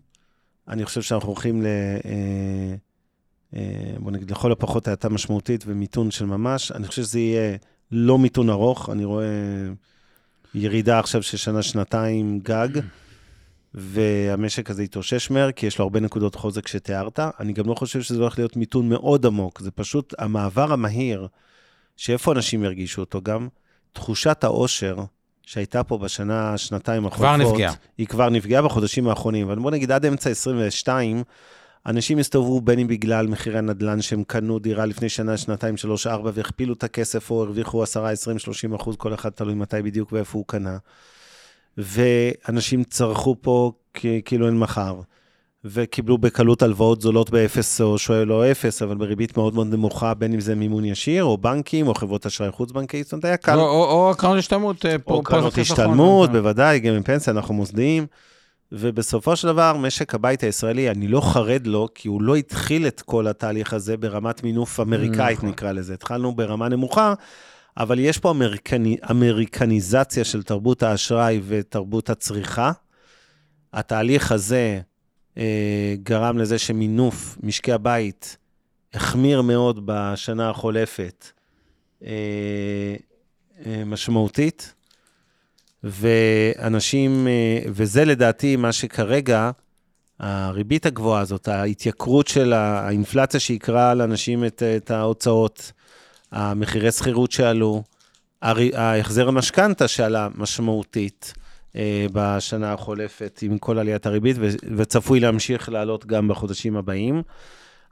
[0.68, 1.66] אני חושב שאנחנו הולכים ל...
[3.98, 6.72] בוא נגיד, לכל הפחות האטה משמעותית ומיתון של ממש.
[6.72, 7.56] אני חושב שזה יהיה
[7.90, 9.26] לא מיתון ארוך, אני רואה
[10.54, 12.68] ירידה עכשיו של שנה-שנתיים גג,
[13.74, 17.20] והמשק הזה יתאושש מהר, כי יש לו הרבה נקודות חוזק שתיארת.
[17.40, 21.26] אני גם לא חושב שזה הולך להיות מיתון מאוד עמוק, זה פשוט המעבר המהיר,
[21.96, 23.48] שאיפה אנשים ירגישו אותו גם,
[23.92, 24.96] תחושת העושר
[25.42, 27.74] שהייתה פה בשנה, שנתיים כבר החולפות, נפגעה.
[27.98, 31.22] היא כבר נפגעה בחודשים האחרונים, אבל בוא נגיד עד אמצע 22,
[31.86, 36.30] אנשים הסתובבו בין אם בגלל מחירי הנדל"ן שהם קנו דירה לפני שנה, שנתיים, שלוש, ארבע,
[36.34, 40.38] והכפילו את הכסף או הרוויחו 10, 20, 30 אחוז, כל אחד תלוי מתי בדיוק ואיפה
[40.38, 40.76] הוא קנה.
[41.78, 43.72] ואנשים צרכו פה
[44.24, 45.00] כאילו אין מחר.
[45.64, 50.32] וקיבלו בקלות הלוואות זולות באפס או שואל או אפס, אבל בריבית מאוד מאוד נמוכה, בין
[50.32, 53.58] אם זה מימון ישיר, או בנקים, או חברות אשראי חוץ-בנקאית, זאת אומרת, היה קל.
[53.58, 54.86] או- או או קרנות השתלמות.
[54.86, 55.58] אה, או קרנות.
[55.58, 56.34] השתלמות, אה.
[56.34, 58.06] בוודאי, גם עם פנסיה, אנחנו מוסדיים.
[58.72, 63.00] ובסופו של דבר, משק הבית הישראלי, אני לא חרד לו, כי הוא לא התחיל את
[63.00, 65.48] כל התהליך הזה ברמת מינוף אמריקאית, נכון.
[65.48, 65.94] נקרא לזה.
[65.94, 67.14] התחלנו ברמה נמוכה,
[67.76, 72.72] אבל יש פה אמריקני, אמריקניזציה של תרבות האשראי ותרבות הצריכה.
[73.72, 74.80] התהליך הזה
[75.38, 78.36] אה, גרם לזה שמינוף משקי הבית
[78.94, 81.26] החמיר מאוד בשנה החולפת,
[82.04, 82.10] אה,
[83.66, 84.74] אה, משמעותית.
[85.84, 89.50] ואנשים, אה, וזה לדעתי מה שכרגע,
[90.20, 95.72] הריבית הגבוהה הזאת, ההתייקרות של האינפלציה שיקרה לאנשים את, את ההוצאות,
[96.32, 97.82] המחירי שכירות שעלו,
[98.42, 101.34] ההחזר המשכנתה שעלה משמעותית
[101.76, 104.36] אה, בשנה החולפת עם כל עליית הריבית,
[104.76, 107.22] וצפוי להמשיך לעלות גם בחודשים הבאים.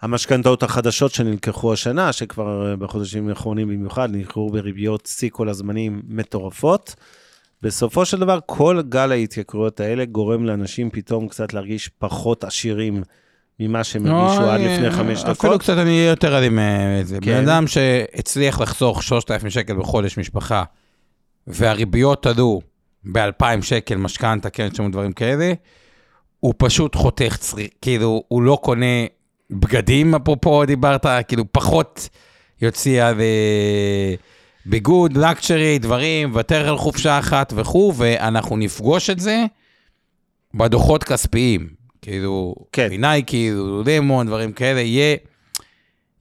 [0.03, 6.95] המשכנתאות החדשות שנלקחו השנה, שכבר בחודשים האחרונים במיוחד, נלקחו בריביות שיא כל הזמנים מטורפות.
[7.63, 13.03] בסופו של דבר, כל גל ההתייקרויות האלה גורם לאנשים פתאום קצת להרגיש פחות עשירים
[13.61, 15.61] ממה שהם הרגישו לא, עד אני- לפני חמש אפילו דקות.
[15.61, 16.59] קצת אני אהיה יותר אלים
[17.01, 17.19] מזה.
[17.23, 17.27] כן.
[17.43, 20.65] בן אדם שהצליח לחסוך 3,000 שקל בחודש משפחה,
[21.47, 22.61] והריביות עלו
[23.05, 25.53] ב-2,000 שקל משכנתה, כן, לנו דברים כאלה,
[26.41, 28.87] הוא פשוט חותך צריכה, כאילו, הוא לא קונה
[29.51, 32.09] בגדים, אפרופו דיברת, כאילו, פחות
[32.63, 34.15] יוציא על אה,
[34.69, 39.45] ביגוד, luxury, דברים, יוותר על חופשה אחת וכו', ואנחנו נפגוש את זה
[40.55, 41.69] בדוחות כספיים.
[42.03, 42.89] כאילו, כן.
[42.99, 43.51] נייקי,
[43.87, 45.17] Lululemon, דברים כאלה, יהיה,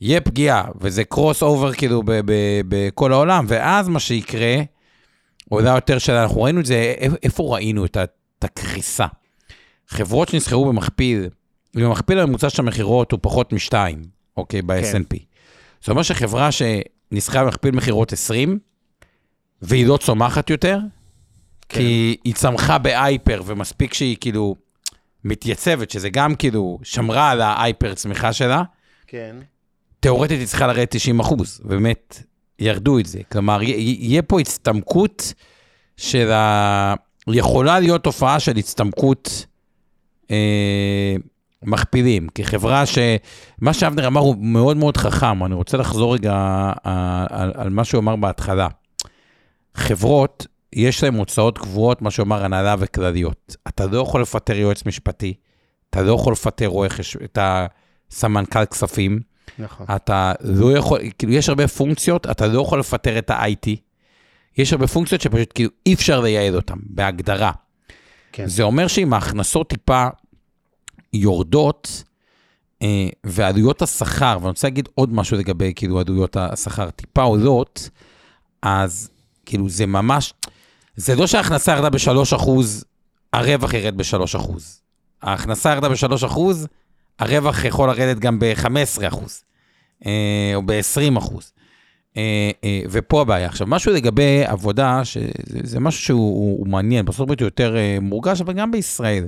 [0.01, 2.03] יהיה פגיעה, וזה cross over כאילו
[2.67, 4.55] בכל העולם, ואז מה שיקרה,
[5.49, 7.97] עולה יותר שאלה, אנחנו ראינו את זה, איפה- ראינו את
[8.41, 9.05] הקריסה?
[9.87, 11.29] חברות שנסחרו במכפיל,
[11.77, 14.01] אם המכפיל הממוצע של המכירות הוא פחות משתיים,
[14.37, 15.17] אוקיי, ב-S&P.
[15.79, 16.49] זאת אומרת שחברה
[17.09, 18.59] שנסחרה במכפיל מכירות 20,
[19.61, 20.79] והיא לא צומחת יותר,
[21.69, 21.79] כן.
[21.79, 24.55] כי היא צמחה בהייפר, ומספיק שהיא כאילו
[25.23, 28.63] מתייצבת, שזה גם כאילו שמרה על ההייפר צמיחה שלה,
[29.07, 29.35] כן.
[29.99, 32.23] תאורטית היא צריכה לרדת 90 אחוז, באמת
[32.59, 33.19] ירדו את זה.
[33.31, 35.33] כלומר, יהיה פה הצטמקות
[35.97, 36.93] של ה...
[37.27, 39.45] יכולה להיות תופעה של הצטמקות
[40.31, 41.15] אה,
[41.67, 42.97] מכפילים, כחברה ש...
[43.61, 46.33] מה שאבנר אמר הוא מאוד מאוד חכם, אני רוצה לחזור רגע
[46.85, 48.67] אה, על, על מה שהוא אמר בהתחלה.
[49.75, 53.55] חברות, יש להן הוצאות קבועות, מה שאומר הנהלה וכלליות.
[53.67, 55.33] אתה לא יכול לפטר יועץ משפטי,
[55.89, 57.17] אתה לא יכול לפטר רואה חש...
[57.17, 59.19] את הסמנכ"ל כספים,
[59.59, 59.85] נכון.
[59.95, 63.69] אתה לא יכול, כאילו, יש הרבה פונקציות, אתה לא יכול לפטר את ה-IT.
[64.57, 67.51] יש הרבה פונקציות שפשוט כאילו אי אפשר לייעד אותן, בהגדרה.
[68.31, 68.47] כן.
[68.47, 70.07] זה אומר שאם ההכנסות טיפה
[71.17, 72.03] יורדות,
[72.81, 77.89] אה, ועלויות השכר, ואני רוצה להגיד עוד משהו לגבי כאילו עלויות השכר, טיפה עולות,
[78.61, 79.09] אז
[79.45, 80.33] כאילו זה ממש,
[80.95, 82.49] זה לא שההכנסה ירדה ב-3%,
[83.33, 84.51] הרווח ירד ב-3%.
[85.21, 86.39] ההכנסה ירדה ב-3%,
[87.19, 89.17] הרווח יכול לרדת גם ב-15%,
[90.05, 91.33] אה, או ב-20%.
[92.17, 93.47] אה, אה, ופה הבעיה.
[93.47, 95.29] עכשיו, משהו לגבי עבודה, שזה
[95.63, 99.27] זה משהו שהוא הוא, הוא מעניין, בסוף הברית הוא יותר אה, מורגש, אבל גם בישראל.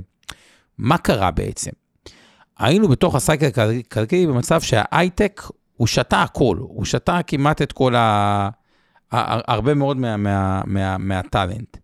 [0.78, 1.70] מה קרה בעצם?
[2.60, 5.42] היינו בתוך הסייקל הכלכלי במצב שההייטק,
[5.76, 8.48] הוא שתה הכל, הוא שתה כמעט את כל ה...
[9.12, 11.76] הרבה מאוד מה, מה, מה, מהטאלנט.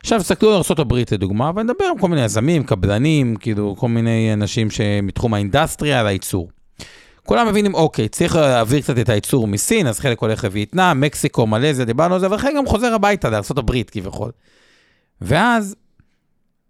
[0.00, 4.70] עכשיו, תסתכלו על ארה"ב לדוגמה, ונדבר עם כל מיני יזמים, קבלנים, כאילו, כל מיני אנשים
[4.70, 6.50] שמתחום האינדסטריה והייצור.
[7.24, 11.84] כולם מבינים, אוקיי, צריך להעביר קצת את הייצור מסין, אז חלק הולך לווייטנאם, מקסיקו, מלזיה,
[11.84, 14.30] דיברנו על זה, וחלק גם חוזר הביתה לארה"ב כביכול.
[15.20, 15.76] ואז,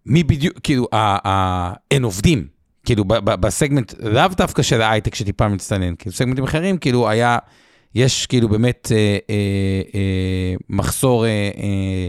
[0.06, 0.86] מי בדיוק, כאילו,
[1.90, 2.59] אין עובדים,
[2.90, 7.38] כאילו, בסגמנט, לאו דווקא של ההייטק שטיפה מצטנן, כאילו, סגמנטים אחרים, כאילו, היה,
[7.94, 12.08] יש כאילו באמת אה, אה, אה, מחסור אה, אה,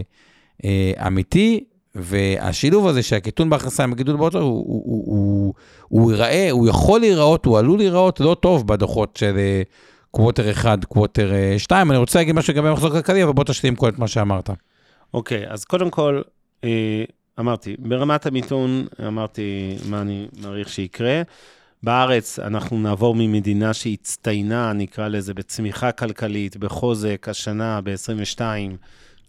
[0.64, 1.64] אה, אמיתי,
[1.94, 5.54] והשילוב הזה שהקיטון בהכנסה עם הגידול בהוצאות, הוא, הוא, הוא, הוא,
[5.88, 9.62] הוא ייראה, הוא יכול להיראות, הוא עלול להיראות לא טוב בדוחות של אה,
[10.10, 11.90] קווטר 1, קווטר 2.
[11.90, 14.50] אני רוצה להגיד משהו לגבי מחזור כלכלי, אבל בוא תשלים כל את מה שאמרת.
[15.14, 16.22] אוקיי, אז קודם כל,
[16.64, 17.04] אה,
[17.40, 21.22] אמרתי, ברמת המיתון, אמרתי מה אני מעריך שיקרה.
[21.82, 28.40] בארץ אנחנו נעבור ממדינה שהצטיינה, נקרא לזה, בצמיחה כלכלית, בחוזק, השנה, ב-22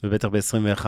[0.03, 0.85] ובטח ב-21,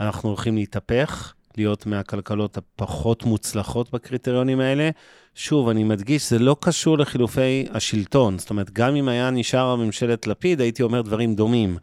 [0.00, 4.90] אנחנו הולכים להתהפך, להיות מהכלכלות הפחות מוצלחות בקריטריונים האלה.
[5.34, 8.38] שוב, אני מדגיש, זה לא קשור לחילופי השלטון.
[8.38, 11.76] זאת אומרת, גם אם היה נשאר ממשלת לפיד, הייתי אומר דברים דומים.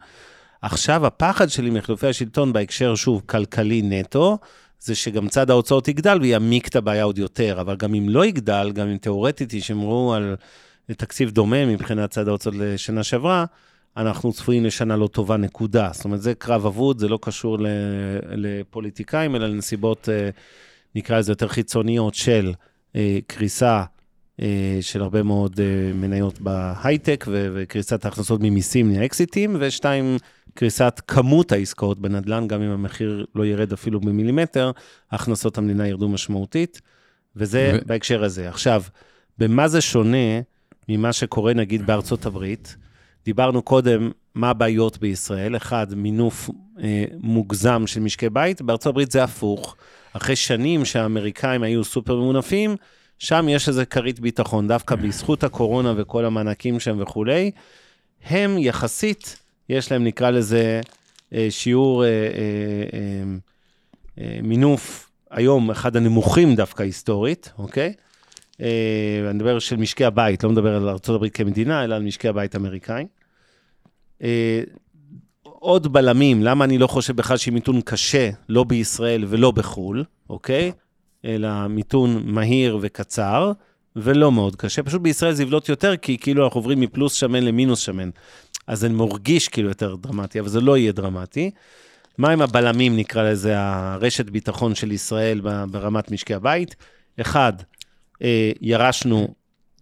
[0.62, 4.38] עכשיו, הפחד שלי מחילופי השלטון בהקשר, שוב, כלכלי נטו,
[4.80, 7.60] זה שגם צד ההוצאות יגדל ויעמיק את הבעיה עוד יותר.
[7.60, 10.36] אבל גם אם לא יגדל, גם אם תאורטית ישמרו על
[10.96, 13.44] תקציב דומה מבחינת צד ההוצאות לשנה שעברה,
[13.96, 15.90] אנחנו צפויים לשנה לא טובה, נקודה.
[15.92, 17.58] זאת אומרת, זה קרב אבוד, זה לא קשור
[18.30, 20.30] לפוליטיקאים, אלא לנסיבות, אה,
[20.94, 22.52] נקרא לזה יותר חיצוניות של
[22.96, 23.84] אה, קריסה
[24.42, 25.60] אה, של הרבה מאוד
[25.94, 30.16] מניות בהייטק וקריסת ההכנסות ממיסים מהאקזיטים, ושתיים,
[30.60, 34.70] קריסת כמות העסקאות בנדל"ן, גם אם המחיר לא ירד אפילו במילימטר,
[35.10, 36.80] הכנסות המדינה ירדו משמעותית,
[37.36, 38.48] וזה ו- בהקשר הזה.
[38.48, 38.82] עכשיו,
[39.38, 40.40] במה זה שונה
[40.88, 42.76] ממה שקורה נגיד בארצות הברית?
[43.24, 45.56] דיברנו קודם מה הבעיות בישראל.
[45.56, 46.50] אחד, מינוף
[46.82, 49.76] אה, מוגזם של משקי בית, בארצות הברית זה הפוך.
[50.12, 52.76] אחרי שנים שהאמריקאים היו סופר ממונפים,
[53.18, 57.50] שם יש איזה כרית ביטחון, דווקא בזכות הקורונה וכל המענקים שם וכולי,
[58.24, 59.39] הם יחסית,
[59.70, 60.80] יש להם, נקרא לזה,
[61.34, 62.08] אה, שיעור אה,
[64.18, 67.92] אה, מינוף היום אחד הנמוכים דווקא היסטורית, אוקיי?
[68.60, 73.06] אני מדבר של משקי הבית, לא מדבר על ארה"ב כמדינה, אלא על משקי הבית האמריקאים.
[75.42, 80.72] עוד בלמים, למה אני לא חושב בכלל שהיא מיתון קשה, לא בישראל ולא בחו"ל, אוקיי?
[81.24, 83.52] אלא מיתון מהיר וקצר,
[83.96, 84.82] ולא מאוד קשה.
[84.82, 88.10] פשוט בישראל זה יבלוט יותר, כי כאילו אנחנו עוברים מפלוס שמן למינוס שמן.
[88.70, 91.50] אז זה מרגיש כאילו יותר דרמטי, אבל זה לא יהיה דרמטי.
[92.18, 96.76] מה עם הבלמים, נקרא לזה, הרשת ביטחון של ישראל ברמת משקי הבית?
[97.20, 97.52] אחד,
[98.22, 99.34] אה, ירשנו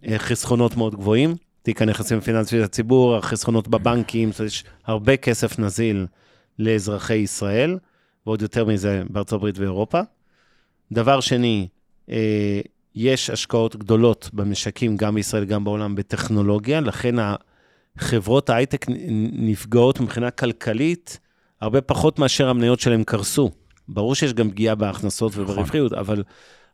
[0.07, 6.05] אה, חסכונות מאוד גבוהים, תיק הנכסים הפיננסיים של הציבור, החסכונות בבנקים, יש הרבה כסף נזיל
[6.59, 7.77] לאזרחי ישראל,
[8.25, 10.01] ועוד יותר מזה בארצות הברית ואירופה.
[10.91, 11.67] דבר שני,
[12.09, 12.61] אה,
[12.95, 17.15] יש השקעות גדולות במשקים, גם בישראל, גם בעולם, בטכנולוגיה, לכן
[17.99, 18.85] חברות ההייטק
[19.31, 21.19] נפגעות מבחינה כלכלית
[21.61, 23.51] הרבה פחות מאשר המניות שלהם קרסו.
[23.87, 26.23] ברור שיש גם פגיעה בהכנסות וברווחיות, אבל,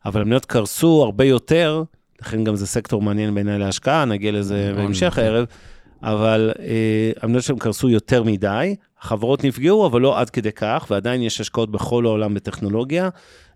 [0.06, 1.84] אבל המניות קרסו הרבה יותר,
[2.22, 5.46] לכן גם זה סקטור מעניין בעיניי להשקעה, נגיע לזה בהמשך הערב,
[6.04, 11.22] אבל אה, המניות שלהם קרסו יותר מדי, החברות נפגעו, אבל לא עד כדי כך, ועדיין
[11.22, 13.10] יש השקעות בכל העולם בטכנולוגיה.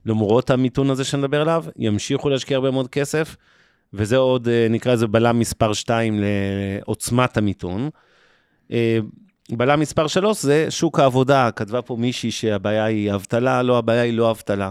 [0.06, 3.36] למרות המיתון הזה שנדבר עליו, ימשיכו להשקיע הרבה מאוד כסף,
[3.94, 7.90] וזה עוד, נקרא לזה בלם מספר 2 לעוצמת המיתון.
[9.52, 11.52] בלם מספר 3 זה שוק העבודה.
[11.52, 14.70] כתבה פה מישהי שהבעיה היא אבטלה, לא, הבעיה היא לא אבטלה.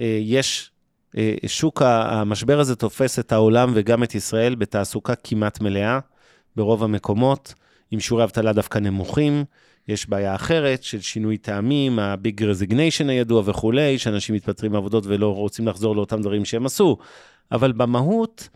[0.00, 0.70] אה, יש,
[1.18, 5.98] אה, שוק המשבר הזה תופס את העולם וגם את ישראל בתעסוקה כמעט מלאה,
[6.56, 7.54] ברוב המקומות,
[7.90, 9.44] עם שיעורי אבטלה דווקא נמוכים.
[9.88, 15.68] יש בעיה אחרת של שינוי טעמים, ה-big resignation הידוע וכולי, שאנשים מתפטרים מעבודות ולא רוצים
[15.68, 16.96] לחזור לאותם דברים שהם עשו.
[17.52, 18.48] אבל במהות,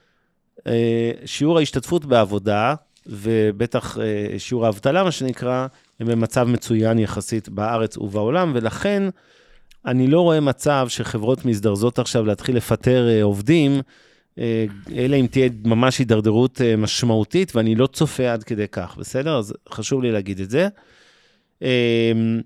[0.67, 2.75] אה, שיעור ההשתתפות בעבודה,
[3.07, 5.67] ובטח אה, שיעור האבטלה, מה שנקרא,
[6.01, 9.03] הם במצב מצוין יחסית בארץ ובעולם, ולכן
[9.87, 13.81] אני לא רואה מצב שחברות מזדרזות עכשיו להתחיל לפטר אה, עובדים,
[14.95, 19.39] אלא אם תהיה ממש הידרדרות משמעותית, ואני לא צופה עד כדי כך, בסדר?
[19.39, 20.69] אז חשוב לי להגיד את זה.
[21.63, 22.41] אמ,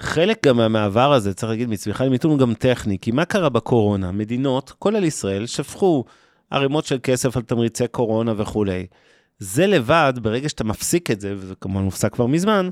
[0.00, 4.12] וחלק גם מהמעבר הזה, צריך להגיד, מצמיחה למיתון הוא גם טכני, כי מה קרה בקורונה?
[4.12, 6.04] מדינות, כולל ישראל, שפכו
[6.50, 8.86] ערימות של כסף על תמריצי קורונה וכולי.
[9.38, 12.68] זה לבד, ברגע שאתה מפסיק את זה, וזה כמובן מופסק כבר מזמן,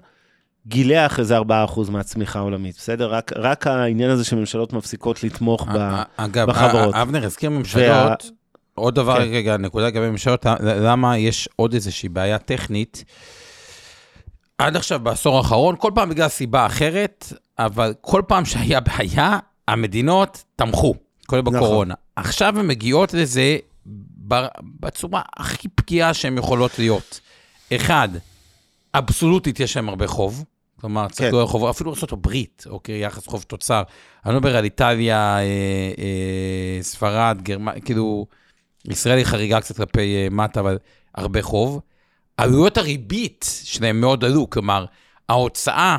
[0.66, 1.42] גילח איזה 4%
[1.90, 3.10] מהצמיחה העולמית, בסדר?
[3.10, 5.76] רק, רק העניין הזה שממשלות מפסיקות לתמוך ב...
[5.76, 6.94] א- אגב, בחברות.
[6.94, 8.30] א- אבנר הזכיר ממשלות,
[8.74, 9.28] עוד דבר, כן.
[9.32, 13.04] רגע, נקודה לגבי ממשלות, למה יש עוד איזושהי בעיה טכנית?
[14.58, 19.38] עד עכשיו, בעשור האחרון, כל פעם בגלל סיבה אחרת, אבל כל פעם שהיה בעיה,
[19.68, 20.94] המדינות תמכו,
[21.26, 21.54] כולל נכון.
[21.54, 21.94] בקורונה.
[22.16, 23.56] עכשיו הן מגיעות לזה
[24.80, 27.20] בצורה הכי פגיעה שהן יכולות להיות.
[27.74, 28.08] אחד,
[28.94, 30.44] אבסולוטית יש להם הרבה חוב.
[30.80, 31.40] כלומר, צריך כן.
[31.40, 31.46] כן.
[31.46, 32.28] חוב, אפילו ארה"ב,
[32.66, 33.82] אוקיי, יחס חוב תוצר.
[34.26, 35.42] אני לא מדבר על איטליה, אה,
[35.98, 38.26] אה, ספרד, גרמניה, כאילו,
[38.84, 40.78] ישראל היא חריגה קצת כלפי אה, מטה, אבל
[41.14, 41.80] הרבה חוב.
[42.36, 44.84] עלויות הריבית שלהם מאוד עלו, כלומר,
[45.28, 45.96] ההוצאה,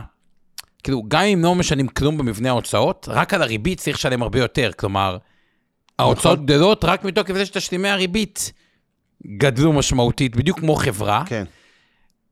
[0.84, 4.71] כאילו, גם אם לא משנים כלום במבנה ההוצאות, רק על הריבית צריך לשלם הרבה יותר.
[4.78, 5.17] כלומר,
[6.00, 6.45] ההוצאות נכון.
[6.45, 8.52] גדלות רק מתוקף זה שתשלימי הריבית
[9.28, 11.23] גדלו משמעותית, בדיוק כמו חברה.
[11.26, 11.43] כן.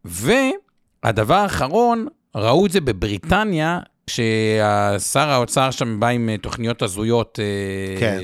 [0.05, 7.99] והדבר האחרון, ראו את זה בבריטניה, כששר האוצר שם בא עם אה, תוכניות הזויות אה,
[7.99, 8.23] כן.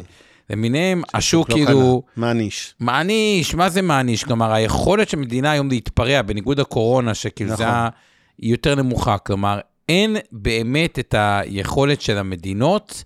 [0.50, 2.04] למיניהם, השוק לא כאילו.
[2.16, 2.76] מעניש.
[2.80, 4.24] מעניש, מה זה מעניש?
[4.24, 7.90] כלומר, היכולת של מדינה היום להתפרע, בניגוד הקורונה, שכאילו זה נכון.
[8.38, 9.18] היא יותר נמוכה.
[9.18, 13.04] כלומר, אין באמת את היכולת של המדינות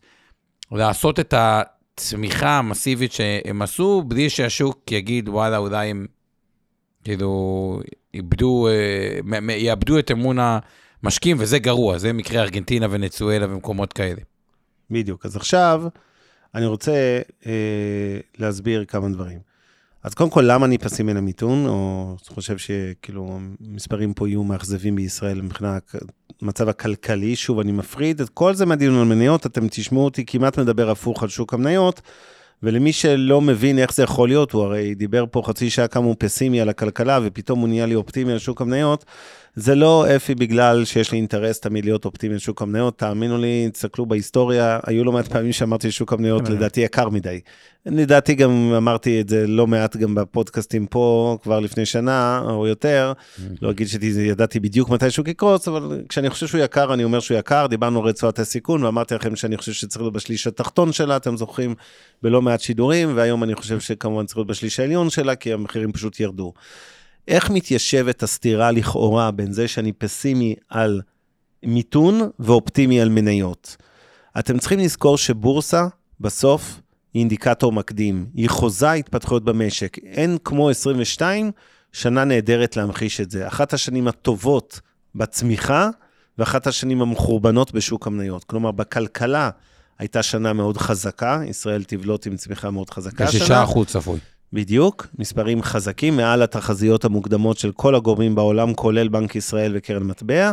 [0.71, 6.05] לעשות את הצמיחה המסיבית שהם עשו, בלי שהשוק יגיד, וואלה, אולי הם
[7.03, 7.79] כאילו
[8.13, 10.37] איבדו, אה, יאבדו את אמון
[11.03, 14.21] המשקיעים, וזה גרוע, זה מקרה ארגנטינה ונצואלה ומקומות כאלה.
[14.91, 15.25] בדיוק.
[15.25, 15.83] אז עכשיו,
[16.55, 17.51] אני רוצה אה,
[18.37, 19.39] להסביר כמה דברים.
[20.03, 23.39] אז קודם כל, למה אני פסימי למיתון, או חושב שכאילו
[23.69, 25.95] המספרים פה יהיו מאכזבים בישראל מבחינת
[26.41, 27.35] המצב הכלכלי.
[27.35, 31.23] שוב, אני מפריד את כל זה מהדיון על מניות, אתם תשמעו אותי כמעט מדבר הפוך
[31.23, 32.01] על שוק המניות,
[32.63, 36.15] ולמי שלא מבין איך זה יכול להיות, הוא הרי דיבר פה חצי שעה כמה הוא
[36.19, 39.05] פסימי על הכלכלה, ופתאום הוא נהיה לי אופטימי על שוק המניות.
[39.55, 43.69] זה לא אפי בגלל שיש לי אינטרס תמיד להיות אופטימי על שוק המניות, תאמינו לי,
[43.73, 47.39] תסתכלו בהיסטוריה, היו לא מעט פעמים שאמרתי ששוק המניות לדעתי יקר מדי.
[47.85, 53.13] לדעתי גם אמרתי את זה לא מעט גם בפודקאסטים פה, כבר לפני שנה או יותר,
[53.61, 57.37] לא אגיד שידעתי בדיוק מתי שוק יקרוץ, אבל כשאני חושב שהוא יקר, אני אומר שהוא
[57.37, 61.37] יקר, דיברנו על רצועת הסיכון, ואמרתי לכם שאני חושב שצריך להיות בשליש התחתון שלה, אתם
[61.37, 61.75] זוכרים,
[62.23, 66.19] בלא מעט שידורים, והיום אני חושב שכמובן צריך להיות בשליש העליון שלה, כי המחירים פשוט
[66.19, 66.53] ירדו.
[67.27, 71.01] איך מתיישבת הסתירה לכאורה בין זה שאני פסימי על
[71.63, 73.77] מיתון ואופטימי על מניות?
[74.39, 75.87] אתם צריכים לזכור שבורסה,
[76.19, 76.81] בסוף,
[77.13, 78.25] היא אינדיקטור מקדים.
[78.33, 79.97] היא חוזה התפתחויות במשק.
[79.97, 81.51] אין כמו 22
[81.91, 83.47] שנה נהדרת להמחיש את זה.
[83.47, 84.79] אחת השנים הטובות
[85.15, 85.89] בצמיחה,
[86.37, 88.43] ואחת השנים המחורבנות בשוק המניות.
[88.43, 89.49] כלומר, בכלכלה
[89.99, 93.39] הייתה שנה מאוד חזקה, ישראל תבלוט עם צמיחה מאוד חזקה השנה.
[93.39, 94.19] כשישה אחוז צפוי.
[94.55, 100.51] בדיוק, מספרים חזקים מעל התחזיות המוקדמות של כל הגורמים בעולם, כולל בנק ישראל וקרן מטבע.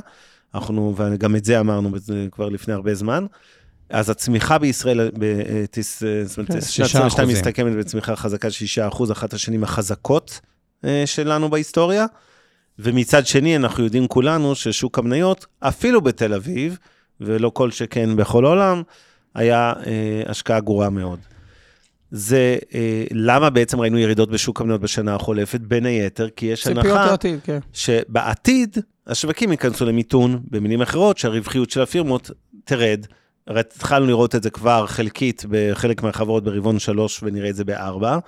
[0.55, 1.91] אנחנו, וגם את זה אמרנו
[2.33, 3.27] כבר לפני הרבה זמן.
[3.91, 7.37] אז הצמיחה בישראל, בטיס, זאת אומרת, כן, שנת שישה 22 אחוזים.
[7.37, 10.41] מסתכמת בצמיחה חזקה של 6 אחוז, אחת השנים החזקות
[10.85, 12.07] אה, שלנו בהיסטוריה.
[12.79, 16.79] ומצד שני, אנחנו יודעים כולנו ששוק המניות, אפילו בתל אביב,
[17.21, 18.83] ולא כל שכן בכל העולם,
[19.35, 21.19] היה אה, השקעה גרועה מאוד.
[22.15, 27.07] זה אה, למה בעצם ראינו ירידות בשוק המניות בשנה החולפת, בין היתר, כי יש הנחה
[27.07, 27.59] לעתיד, כן.
[27.73, 32.31] שבעתיד השווקים ייכנסו למיתון, במילים אחרות, שהרווחיות של הפירמות
[32.65, 33.07] תרד.
[33.47, 38.19] הרי התחלנו לראות את זה כבר חלקית בחלק מהחברות ברבעון שלוש, ונראה את זה בארבע.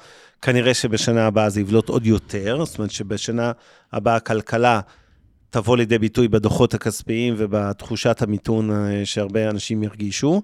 [0.43, 3.53] כנראה שבשנה הבאה זה יבלוט עוד יותר, זאת אומרת שבשנה
[3.93, 4.80] הבאה הכלכלה
[5.51, 10.43] תבוא לידי ביטוי בדוחות הכספיים ובתחושת המיתון אה, שהרבה אנשים ירגישו.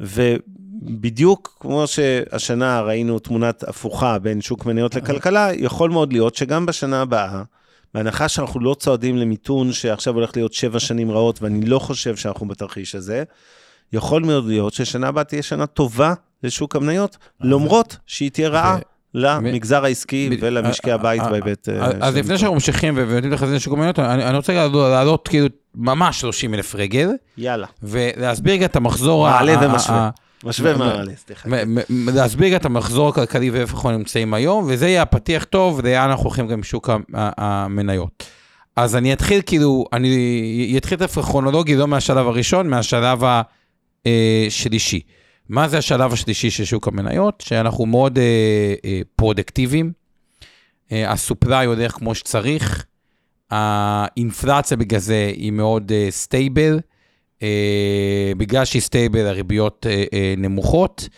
[0.00, 7.02] ובדיוק כמו שהשנה ראינו תמונת הפוכה בין שוק מניות לכלכלה, יכול מאוד להיות שגם בשנה
[7.02, 7.42] הבאה,
[7.94, 12.48] בהנחה שאנחנו לא צועדים למיתון שעכשיו הולך להיות שבע שנים רעות, ואני לא חושב שאנחנו
[12.48, 13.24] בתרחיש הזה,
[13.92, 18.78] יכול מאוד להיות ששנה הבאה תהיה שנה טובה לשוק המניות, למרות שהיא תהיה רעה
[19.14, 21.68] למגזר העסקי ולמשקי הבית בהיבט...
[22.00, 26.54] אז לפני שאנחנו ממשיכים ונותנים לך את שוק המניות, אני רוצה לעלות כאילו ממש 30
[26.54, 29.28] אלף רגל, יאללה, ולהסביר רגע את המחזור...
[29.28, 30.10] מעלה ה- ומשווה.
[30.44, 31.48] משווה מעלה, סליחה.
[31.88, 36.24] להסביר רגע את המחזור הכלכלי ואיפה אנחנו נמצאים היום, וזה יהיה הפתיח טוב, ולאן אנחנו
[36.24, 37.30] הולכים גם עם שוק ה- ה-
[37.64, 38.26] המניות.
[38.76, 43.22] אז אני אתחיל כאילו, אני אתחיל דווקא כרונולוגי, לא מהשלב הראשון, מהשלב
[44.06, 45.00] השלישי.
[45.48, 47.40] מה זה השלב השלישי של שוק המניות?
[47.46, 48.24] שאנחנו מאוד אה,
[48.84, 49.92] אה, פרודקטיביים,
[50.92, 52.84] אה, ה supply הולך כמו שצריך,
[53.50, 56.80] האינפלציה בגלל זה היא מאוד stable,
[57.42, 61.08] אה, בגלל שהיא stable הריביות אה, אה, נמוכות,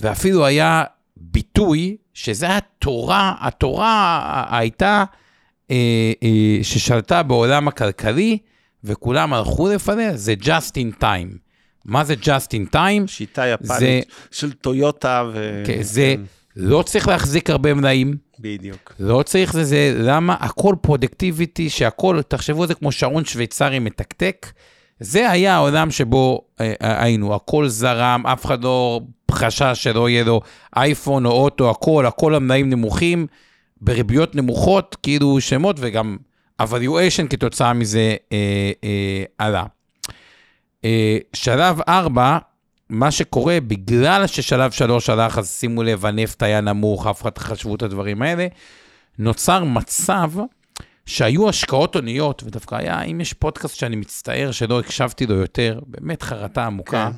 [0.00, 0.84] ואפילו היה
[1.16, 5.04] ביטוי, שזה התורה, התורה הייתה
[5.70, 5.76] אה,
[6.22, 8.38] אה, ששלטה בעולם הכלכלי,
[8.84, 11.36] וכולם הלכו לפיה, זה just in time.
[11.84, 13.06] מה זה just in time?
[13.06, 15.62] שיטה זה- יפנית של טויוטה ו...
[15.66, 16.14] כן, זה
[16.56, 18.92] לא צריך להחזיק הרבה מלאים, בדיוק.
[19.00, 20.36] לא צריך זה, זה, למה?
[20.40, 24.52] הכל productivity, שהכל, תחשבו על זה כמו שעון שוויצרי מתקתק.
[25.00, 30.24] זה היה העולם שבו אה, אה, היינו, הכל זרם, אף אחד לא חשש שלא יהיה
[30.24, 30.40] לו
[30.76, 33.26] אייפון או אוטו, הכל, הכל המלאים נמוכים,
[33.80, 36.16] בריביות נמוכות, כאילו שמות, וגם
[36.62, 39.64] ה valuation כתוצאה מזה אה, אה, עלה.
[40.84, 42.38] אה, שלב 4,
[42.88, 47.74] מה שקורה, בגלל ששלב 3 הלך, אז שימו לב, הנפט היה נמוך, אף אחד חשבו
[47.74, 48.46] את הדברים האלה,
[49.18, 50.30] נוצר מצב
[51.06, 56.22] שהיו השקעות הוניות, ודווקא היה, אם יש פודקאסט שאני מצטער שלא הקשבתי לו יותר, באמת
[56.22, 57.16] חרטה עמוקה, כן.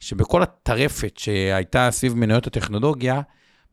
[0.00, 3.20] שבכל הטרפת שהייתה סביב מניות הטכנולוגיה,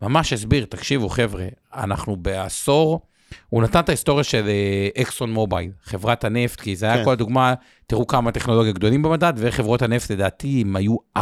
[0.01, 3.01] ממש הסביר, תקשיבו חבר'ה, אנחנו בעשור,
[3.49, 7.03] הוא נתן את ההיסטוריה של אה, אקסון מובייל, חברת הנפט, כי זה היה כן.
[7.03, 7.53] כל הדוגמה,
[7.87, 11.21] תראו כמה טכנולוגיה גדולים במדד, וחברות הנפט לדעתי הם היו 4%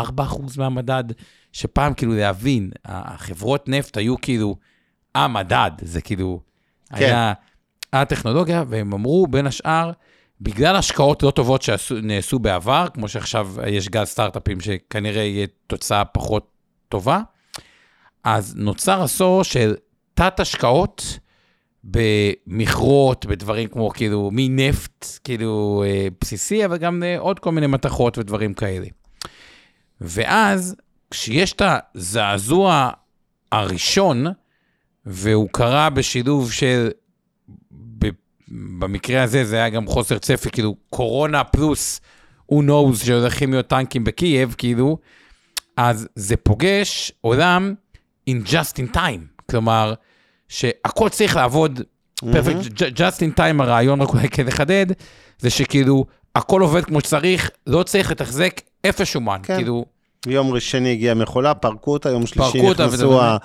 [0.57, 1.03] מהמדד,
[1.51, 4.55] שפעם כאילו להבין, החברות נפט היו כאילו
[5.15, 6.39] המדד, זה כאילו,
[6.89, 6.95] כן.
[6.95, 7.33] היה
[7.93, 9.91] הטכנולוגיה, והם אמרו בין השאר,
[10.41, 16.51] בגלל השקעות לא טובות שנעשו בעבר, כמו שעכשיו יש גז סטארט-אפים שכנראה יהיה תוצאה פחות
[16.89, 17.21] טובה,
[18.23, 19.75] אז נוצר עשור של
[20.13, 21.19] תת-השקעות
[21.87, 28.17] במכרות, בדברים כמו כאילו מנפט, כאילו אה, בסיסי, אבל גם אה, עוד כל מיני מתכות
[28.17, 28.87] ודברים כאלה.
[30.01, 30.75] ואז,
[31.11, 31.61] כשיש את
[31.95, 32.89] הזעזוע
[33.51, 34.25] הראשון,
[35.05, 36.89] והוא קרה בשילוב של,
[37.71, 38.09] ב,
[38.79, 42.01] במקרה הזה זה היה גם חוסר צפי, כאילו קורונה פלוס,
[42.51, 44.97] who knows שהולכים להיות טנקים בקייב, כאילו,
[45.77, 47.73] אז זה פוגש עולם
[48.29, 49.45] in just in time.
[49.49, 49.93] כלומר,
[50.49, 51.81] שהכל צריך לעבוד
[52.31, 54.85] פרפקט, just in time הרעיון, רק אולי כדי לחדד,
[55.39, 59.39] זה שכאילו, הכל עובד כמו שצריך, לא צריך לתחזק אפס שומן.
[59.43, 59.55] כן.
[59.55, 59.85] כאילו,
[60.27, 63.37] יום ראשני הגיעה מכולה, פרקו אותה, יום שלישי נכנסו ה-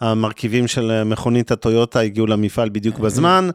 [0.00, 3.50] המרכיבים של מכונית הטויוטה, הגיעו למפעל בדיוק בזמן,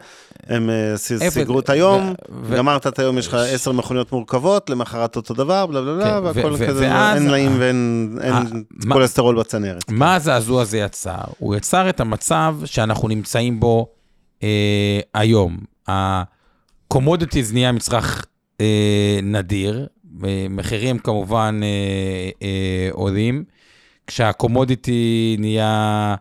[0.48, 2.14] הם אה, ס- אפס- סגרו את היום,
[2.56, 6.39] גמרת את היום, יש לך עשר מכוניות מורכבות, למחרת אותו דבר, בלה בלה בלה, כן,
[6.39, 8.42] והכל כזה, אין מלאים ואין אה,
[8.92, 9.84] כולסטרול בצנרת.
[9.92, 11.16] מה הזעזוע הזה יצר?
[11.39, 13.88] הוא יצר את המצב שאנחנו נמצאים בו
[14.44, 15.58] אה, היום.
[15.88, 18.26] ה-commodities נהיה מצרך
[18.62, 19.88] אה, נדיר,
[20.24, 21.68] אה, מחירים כמובן אה,
[22.42, 23.44] אה, עולים.
[24.08, 26.16] כשהקומודיטי נהיה אה,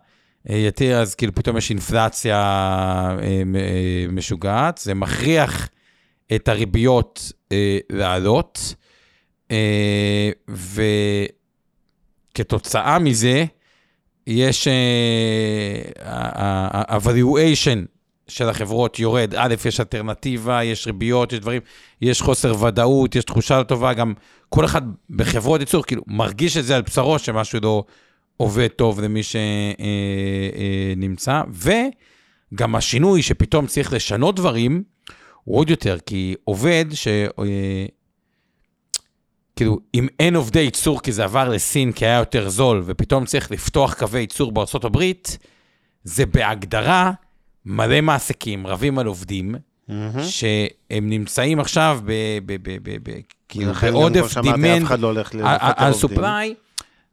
[0.48, 5.68] יתיר, אז כאילו פתאום יש אינפלציה אה, אה, משוגעת, זה מכריח
[6.34, 8.74] את הריביות אה, לעלות,
[9.50, 10.30] אה,
[12.32, 13.44] וכתוצאה מזה,
[14.26, 14.68] יש
[16.04, 17.78] ה-valuation
[18.28, 19.34] של החברות יורד.
[19.36, 21.60] א', יש אלטרנטיבה, יש ריביות, יש דברים,
[22.02, 24.14] יש חוסר ודאות, יש תחושה לא טובה, גם
[24.48, 27.84] כל אחד בחברות ייצור, כאילו, מרגיש את זה על בשרו, שמשהו לא
[28.40, 29.20] עובד טוב למי
[30.96, 31.42] שנמצא,
[32.52, 34.82] וגם השינוי שפתאום צריך לשנות דברים,
[35.44, 37.06] הוא עוד יותר, כי עובד ש...
[37.08, 37.86] אה,
[39.56, 43.50] כאילו, אם אין עובדי ייצור כי זה עבר לסין כי היה יותר זול, ופתאום צריך
[43.50, 45.38] לפתוח קווי ייצור בארצות הברית,
[46.04, 47.12] זה בהגדרה
[47.66, 49.54] מלא מעסיקים רבים על עובדים,
[49.88, 50.22] מהמם.
[50.22, 52.12] שהם נמצאים עכשיו ב...
[52.46, 55.10] ב, ב, ב, ב כאילו, בעודף אחד לא
[55.76, 55.92] על עובדים.
[55.92, 56.54] סופליי.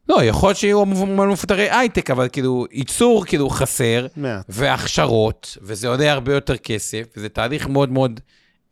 [0.08, 4.44] לא, יכול להיות שיהיו מפוטרי הייטק, אבל כאילו, ייצור כאילו חסר, מעט.
[4.48, 8.20] והכשרות, וזה עולה הרבה יותר כסף, וזה תהליך מאוד מאוד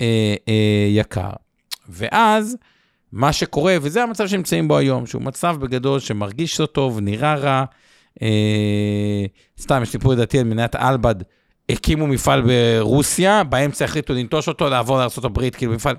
[0.01, 1.31] אה, אה, יקר.
[1.89, 2.57] ואז,
[3.13, 7.65] מה שקורה, וזה המצב שנמצאים בו היום, שהוא מצב בגדול שמרגיש לא טוב, נראה רע.
[8.23, 9.25] אה,
[9.61, 11.15] סתם, יש סיפור לדעתי על מניית אלבד,
[11.69, 15.97] הקימו מפעל ברוסיה, באמצע החליטו לנטוש אותו, לעבור לארה"ב, כאילו מפעל...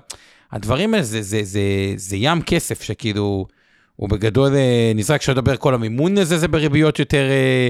[0.52, 1.60] הדברים האלה זה, זה, זה,
[1.96, 3.46] זה ים כסף שכאילו,
[3.98, 7.68] הוא בגדול אה, נזרק, אפשר לדבר כל המימון לזה, זה בריביות יותר אה,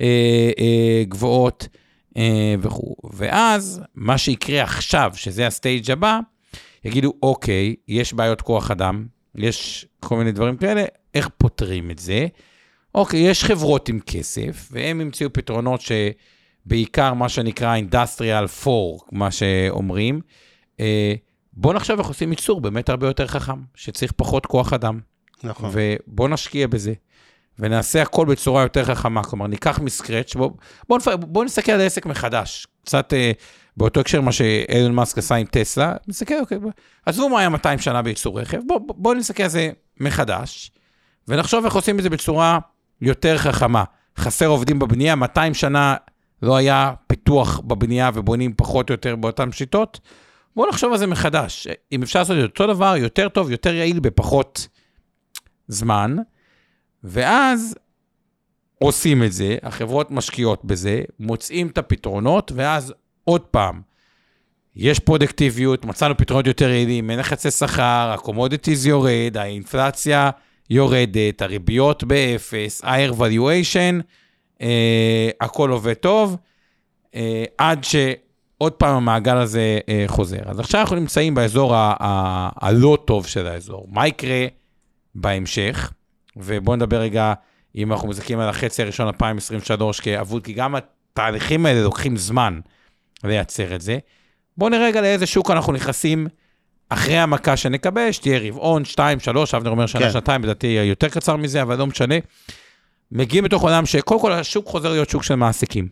[0.00, 1.68] אה, אה, גבוהות
[2.16, 2.96] אה, וכו'.
[3.12, 6.18] ואז, מה שיקרה עכשיו, שזה הסטייג' הבא,
[6.84, 12.26] יגידו, אוקיי, יש בעיות כוח אדם, יש כל מיני דברים כאלה, איך פותרים את זה?
[12.94, 20.20] אוקיי, יש חברות עם כסף, והם המציאו פתרונות שבעיקר מה שנקרא industrial 4, מה שאומרים.
[20.80, 21.14] אה,
[21.52, 25.00] בואו נחשוב איך עושים ייצור באמת הרבה יותר חכם, שצריך פחות כוח אדם.
[25.44, 25.70] נכון.
[25.72, 26.92] ובואו נשקיע בזה,
[27.58, 29.24] ונעשה הכל בצורה יותר חכמה.
[29.24, 30.56] כלומר, ניקח מסקרץ', בואו
[30.88, 31.08] בוא, נפ...
[31.08, 32.66] בוא נסתכל על העסק מחדש.
[32.84, 33.32] קצת אה,
[33.76, 36.70] באותו הקשר מה שאילון מאסק עשה עם טסלה, נסתכל, אוקיי, בוא,
[37.06, 39.70] עזבו מה היה 200 שנה בייצור רכב, בואו בוא, בוא נסתכל על זה
[40.00, 40.70] מחדש,
[41.28, 42.58] ונחשוב איך עושים את זה בצורה
[43.00, 43.84] יותר חכמה.
[44.18, 45.96] חסר עובדים בבנייה, 200 שנה
[46.42, 50.00] לא היה פיתוח בבנייה ובונים פחות או יותר באותן שיטות.
[50.56, 51.68] בואו נחשוב על זה מחדש.
[51.92, 54.68] אם אפשר לעשות את אותו דבר, יותר טוב, יותר יעיל, בפחות
[55.68, 56.16] זמן,
[57.04, 57.74] ואז
[58.78, 62.94] עושים את זה, החברות משקיעות בזה, מוצאים את הפתרונות, ואז
[63.24, 63.80] עוד פעם,
[64.76, 70.30] יש פרודקטיביות, מצאנו פתרונות יותר יעילים, אין לחצי שכר, ה commodities יורד, האינפלציה
[70.70, 74.02] יורדת, הריביות באפס, higher valuation,
[74.62, 76.36] אה, הכל עובד טוב,
[77.14, 80.42] אה, עד שעוד פעם המעגל הזה אה, חוזר.
[80.46, 83.86] אז עכשיו אנחנו נמצאים באזור ה- ה- הלא טוב של האזור.
[83.90, 84.46] מה יקרה
[85.16, 85.92] בהמשך?
[86.36, 87.34] ובואו נדבר רגע,
[87.76, 92.60] אם אנחנו מזכים על החצי הראשון 2023 כאבוד, כי גם התהליכים האלה לוקחים זמן
[93.24, 93.98] לייצר את זה.
[94.58, 96.26] בואו נראה רגע לאיזה שוק אנחנו נכנסים
[96.88, 100.10] אחרי המכה שנקבל, שתהיה רבעון, שתיים, שלוש, אבנר אומר שנה, כן.
[100.10, 102.14] שנתיים, לדעתי יהיה יותר קצר מזה, אבל לא משנה.
[103.12, 105.88] מגיעים לתוך עולם שקודם כל השוק חוזר להיות שוק של מעסיקים.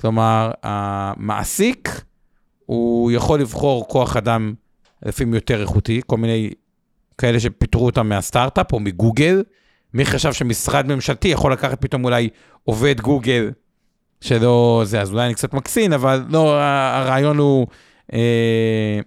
[0.00, 2.02] כלומר, המעסיק,
[2.66, 4.54] הוא יכול לבחור כוח אדם
[5.02, 6.50] לפעמים יותר איכותי, כל מיני
[7.20, 9.42] כאלה שפיטרו אותם מהסטארט-אפ או מגוגל.
[9.94, 12.28] מי חשב שמשרד ממשלתי יכול לקחת פתאום אולי
[12.64, 13.50] עובד גוגל
[14.20, 17.66] שלא זה, אז אולי אני קצת מקצין, אבל לא, הרעיון הוא,
[18.12, 19.00] אה,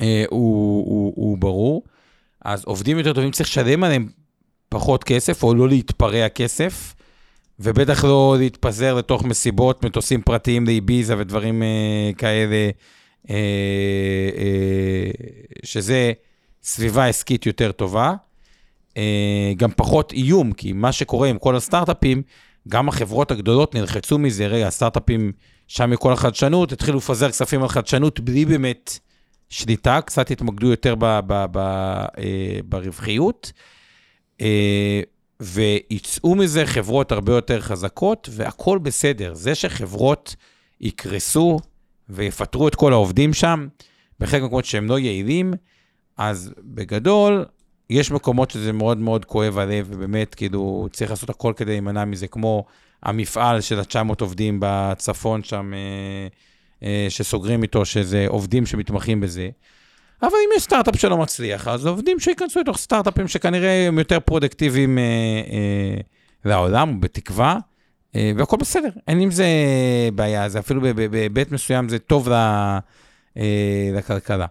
[0.00, 1.82] אה, הוא, הוא, הוא ברור.
[2.44, 4.08] אז עובדים יותר טובים, צריך לשלם עליהם
[4.68, 6.94] פחות כסף, או לא להתפרע כסף,
[7.60, 12.70] ובטח לא להתפזר לתוך מסיבות, מטוסים פרטיים לאיביזה ודברים אה, כאלה,
[13.30, 13.36] אה,
[14.36, 15.10] אה,
[15.62, 16.12] שזה
[16.62, 18.14] סביבה עסקית יותר טובה.
[18.96, 22.22] אה, גם פחות איום, כי מה שקורה עם כל הסטארט-אפים,
[22.68, 25.32] גם החברות הגדולות נלחצו מזה, רגע, הסטארט-אפים
[25.68, 28.98] שם מכל החדשנות, התחילו לפזר כספים על חדשנות בלי באמת
[29.50, 33.52] שליטה, קצת התמקדו יותר ב, ב, ב, אה, ברווחיות,
[34.40, 35.00] אה,
[35.40, 39.34] ויצאו מזה חברות הרבה יותר חזקות, והכול בסדר.
[39.34, 40.36] זה שחברות
[40.80, 41.58] יקרסו
[42.08, 43.68] ויפטרו את כל העובדים שם,
[44.20, 45.54] בחלק מהמקומות שהם לא יעילים,
[46.16, 47.44] אז בגדול,
[47.90, 52.26] יש מקומות שזה מאוד מאוד כואב הלב, ובאמת, כאילו, צריך לעשות הכל כדי להימנע מזה,
[52.26, 52.64] כמו
[53.02, 55.78] המפעל של ה-900 עובדים בצפון שם, אה,
[56.82, 59.48] אה, שסוגרים איתו, שזה עובדים שמתמחים בזה.
[60.22, 64.98] אבל אם יש סטארט-אפ שלא מצליח, אז עובדים שייכנסו לתוך סטארט-אפים שכנראה הם יותר פרודקטיביים
[64.98, 65.02] אה,
[65.52, 66.00] אה,
[66.44, 67.58] לעולם, בתקווה,
[68.16, 69.46] אה, והכל בסדר, אין עם זה
[70.14, 72.32] בעיה, זה אפילו בהיבט מסוים זה טוב ל,
[73.36, 74.46] אה, לכלכלה.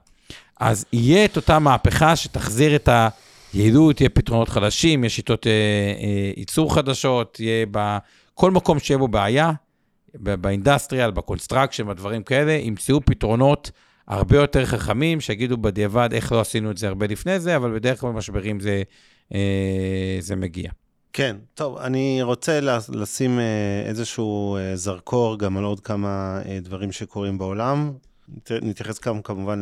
[0.62, 2.90] אז יהיה את אותה מהפכה שתחזיר את
[3.54, 9.08] היעילות, יהיה פתרונות חדשים, יש שיטות אה, אה, ייצור חדשות, יהיה בכל מקום שיהיה בו
[9.08, 9.52] בעיה,
[10.14, 13.72] ב industrial, ב construction, בדברים כאלה, ימצאו פתרונות
[14.08, 18.00] הרבה יותר חכמים, שיגידו בדיעבד איך לא עשינו את זה הרבה לפני זה, אבל בדרך
[18.00, 18.84] כלל במשברים זה,
[19.34, 20.72] אה, זה מגיע.
[21.14, 22.60] כן, טוב, אני רוצה
[22.90, 27.92] לשים אה, איזשהו אה, זרקור גם על עוד כמה אה, דברים שקורים בעולם.
[28.62, 29.62] נתייחס גם כמובן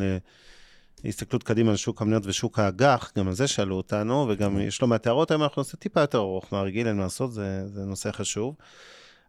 [1.03, 4.87] להסתכלות קדימה על שוק המניות ושוק האג"ח, גם על זה שאלו אותנו, וגם יש לא
[4.87, 8.11] מעט הערות, היום אנחנו נעשה טיפה יותר ארוך מהרגיל, אין מה לעשות, זה, זה נושא
[8.11, 8.55] חשוב.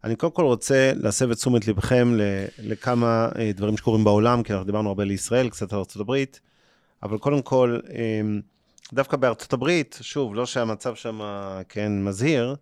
[0.04, 2.14] אני קודם כל רוצה להסב את תשומת לבכם
[2.58, 6.24] לכמה דברים שקורים בעולם, כי אנחנו דיברנו הרבה לישראל, קצת על ארה"ב,
[7.02, 7.78] אבל קודם כל,
[8.92, 11.20] דווקא בארצות הברית, שוב, לא שהמצב שם,
[11.68, 12.56] כן, מזהיר,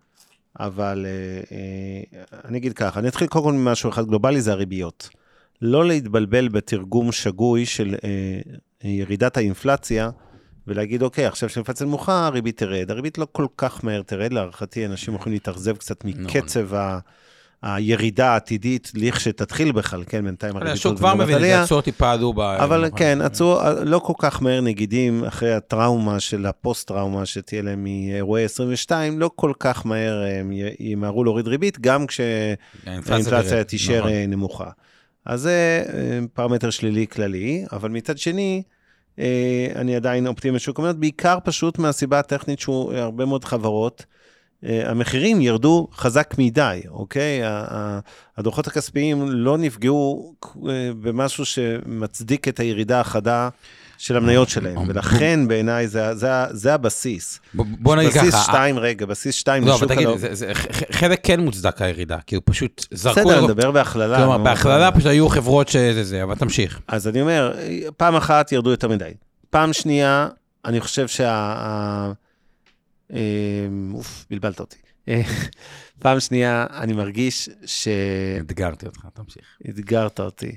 [0.60, 1.06] אבל
[1.50, 5.08] אה, אני אגיד ככה, אני אתחיל קודם כל ממשהו אחד גלובלי, זה הריביות.
[5.62, 8.40] לא להתבלבל בתרגום שגוי של אה,
[8.84, 10.10] ירידת האינפלציה,
[10.66, 12.90] ולהגיד, אוקיי, עכשיו שהאינפלציה נמוכה, הריבית תרד.
[12.90, 16.98] הריבית לא כל כך מהר תרד, להערכתי, אנשים יכולים להתאכזב קצת מקצב ה...
[17.62, 22.40] הירידה העתידית, לכשתתחיל בכלל, כן, בינתיים הריבית השוק כבר מבין התשואות טיפה עלו ב...
[22.40, 28.44] אבל כן, עצרו לא כל כך מהר נגידים, אחרי הטראומה של הפוסט-טראומה שתהיה להם מאירועי
[28.44, 33.64] 22, לא כל כך מהר הם י- ימהרו להוריד ריבית, גם כשהאינפלציה.
[33.64, 34.10] תישאר נכון.
[34.10, 34.70] אה, נמוכה.
[35.28, 38.62] אז זה אה, פרמטר שלילי כללי, אבל מצד שני,
[39.18, 44.04] אה, אני עדיין אופטימי בשוק המניות, בעיקר פשוט מהסיבה הטכנית שהוא אה, הרבה מאוד חברות.
[44.62, 47.40] המחירים ירדו חזק מדי, אוקיי?
[48.36, 50.34] הדוחות הכספיים לא נפגעו
[51.00, 53.48] במשהו שמצדיק את הירידה החדה
[53.98, 57.40] של המניות שלהם, ולכן בעיניי זה, זה, זה הבסיס.
[57.54, 58.20] בוא- בוא נגיד ככה.
[58.20, 60.08] בסיס ה- 2, רגע, בסיס 2 לא, אבל תגיד.
[60.16, 60.52] זה- זה-
[60.92, 63.20] חלק כן מוצדק הירידה, כאילו פשוט זרקו...
[63.20, 64.16] בסדר, נדבר בהכללה.
[64.18, 66.80] כלומר, בהכללה פשוט היו חברות שזה זה, אבל תמשיך.
[66.88, 67.54] אז אני אומר,
[67.96, 69.10] פעם אחת ירדו יותר מדי.
[69.50, 70.28] פעם שנייה,
[70.64, 72.12] אני חושב שה...
[73.12, 73.18] אה,
[73.94, 74.76] אוף, בלבלת אותי.
[75.08, 75.22] אה,
[76.02, 77.48] פעם שנייה, אני מרגיש
[78.40, 79.42] אתגרתי אותך, תמשיך.
[79.66, 80.56] שאתגרת אותי,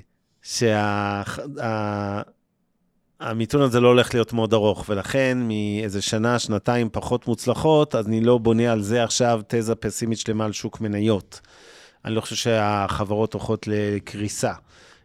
[3.22, 8.20] שהמיתון הזה לא הולך להיות מאוד ארוך, ולכן מאיזה שנה, שנתיים פחות מוצלחות, אז אני
[8.20, 11.40] לא בונה על זה עכשיו תזה פסימית שלמה על שוק מניות.
[12.04, 14.52] אני לא חושב שהחברות הולכות לקריסה.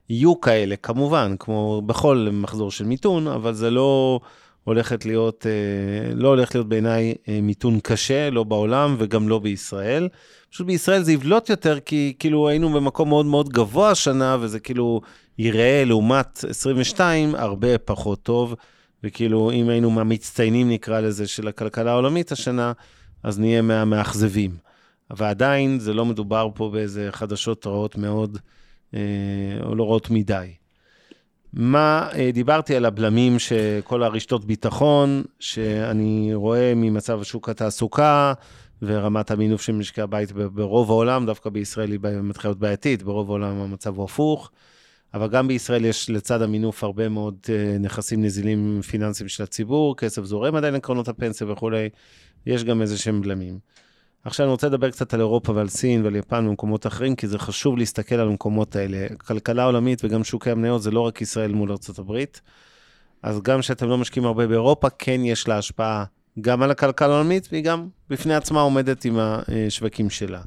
[0.09, 4.20] יהיו כאלה, כמובן, כמו בכל מחזור של מיתון, אבל זה לא
[4.68, 10.07] הולכת להיות, אה, לא הולך להיות בעיניי אה, מיתון קשה, לא בעולם וגם לא בישראל.
[10.49, 15.01] פשוט בישראל זה יבלוט יותר, כי כאילו היינו במקום מאוד מאוד גבוה השנה, וזה כאילו
[15.38, 18.55] ייראה לעומת 22 הרבה פחות טוב,
[19.03, 22.72] וכאילו אם היינו מהמצטיינים נקרא לזה של הכלכלה העולמית השנה,
[23.24, 24.51] אז נהיה מהמאכזבים.
[25.18, 28.38] ועדיין זה לא מדובר פה באיזה חדשות רעות מאוד,
[28.93, 28.99] אה,
[29.63, 30.47] או לא רעות מדי.
[31.60, 38.34] מה, אה, דיברתי על הבלמים שכל הרשתות ביטחון, שאני רואה ממצב שוק התעסוקה
[38.82, 43.55] ורמת המינוף של משקי הבית ברוב העולם, דווקא בישראל היא מתחילה להיות בעייתית, ברוב העולם
[43.60, 44.51] המצב הוא הפוך.
[45.14, 50.24] אבל גם בישראל יש לצד המינוף הרבה מאוד אה, נכסים נזילים פיננסיים של הציבור, כסף
[50.24, 51.89] זורם עדיין לקרנות הפנסיה וכולי,
[52.45, 53.60] יש גם איזה שהם בלמים.
[54.24, 57.39] עכשיו אני רוצה לדבר קצת על אירופה ועל סין ועל יפן ומקומות אחרים, כי זה
[57.39, 59.07] חשוב להסתכל על המקומות האלה.
[59.18, 62.24] כלכלה עולמית וגם שוקי המניות זה לא רק ישראל מול ארה"ב.
[63.24, 66.03] אז גם כשאתם לא משקיעים הרבה באירופה, כן יש לה השפעה
[66.41, 70.41] גם על הכלכלה העולמית, והיא גם בפני עצמה עומדת עם השווקים שלה.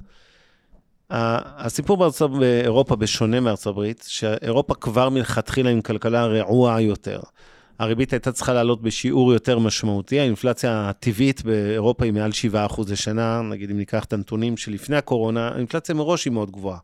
[1.11, 7.21] הסיפור בארצות, באירופה, בשונה מארצות הברית, שאירופה כבר מלכתחילה עם כלכלה רעועה יותר.
[7.81, 13.71] הריבית הייתה צריכה לעלות בשיעור יותר משמעותי, האינפלציה הטבעית באירופה היא מעל 7% לשנה, נגיד
[13.71, 16.79] אם ניקח את הנתונים שלפני הקורונה, האינפלציה מראש היא מאוד גבוהה.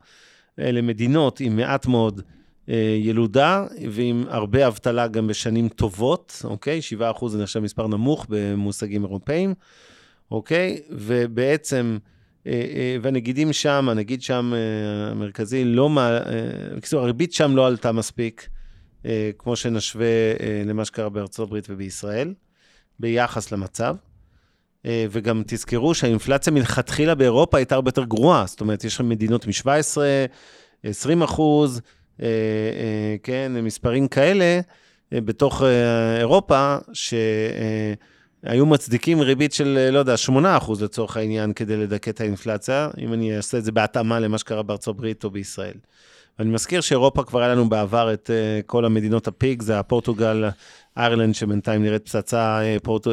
[0.58, 2.20] אלה מדינות עם מעט מאוד
[2.68, 6.80] אה, ילודה ועם הרבה אבטלה גם בשנים טובות, אוקיי?
[7.20, 9.54] 7% זה נחשב מספר נמוך במושגים אירופאיים,
[10.30, 10.80] אוקיי?
[10.90, 11.98] ובעצם,
[12.46, 14.52] אה, אה, והנגידים שם, הנגיד שם
[15.10, 16.20] המרכזי, לא, אה,
[16.76, 18.48] בקיצור, הריבית שם לא עלתה מספיק,
[19.38, 20.06] כמו שנשווה
[20.40, 22.34] אה, למה שקרה בארצות הברית ובישראל,
[22.98, 23.96] ביחס למצב.
[24.86, 29.46] אה, וגם תזכרו שהאינפלציה מלכתחילה באירופה הייתה הרבה יותר גרועה, זאת אומרת, יש שם מדינות
[29.46, 29.98] מ-17,
[30.82, 31.80] 20 אחוז,
[32.22, 34.60] אה, אה, כן, מספרים כאלה
[35.12, 41.52] אה, בתוך אה, אירופה, שהיו מצדיקים ריבית של, אה, לא יודע, 8 אחוז לצורך העניין,
[41.52, 45.30] כדי לדכא את האינפלציה, אם אני אעשה את זה בהתאמה למה שקרה בארצות הברית או
[45.30, 45.76] בישראל.
[46.38, 50.44] ואני מזכיר שאירופה כבר היה לנו בעבר את אה, כל המדינות הפיג, זה הפורטוגל,
[50.96, 53.12] איירלנד, שבינתיים נראית פצצה, אה, פורט, אה,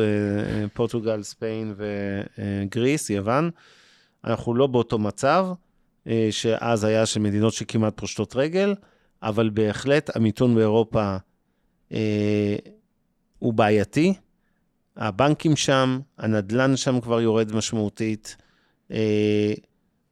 [0.73, 3.49] פורטוגל, ספיין וגריס, יוון.
[4.23, 5.47] אנחנו לא באותו מצב,
[6.07, 8.75] אה, שאז היה של מדינות שכמעט פושטות רגל,
[9.23, 11.17] אבל בהחלט המיתון באירופה
[11.91, 12.55] אה,
[13.39, 14.13] הוא בעייתי.
[14.97, 18.37] הבנקים שם, הנדלן שם כבר יורד משמעותית.
[18.91, 19.53] אה,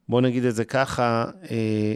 [0.08, 1.94] בואו נגיד את זה ככה, אה,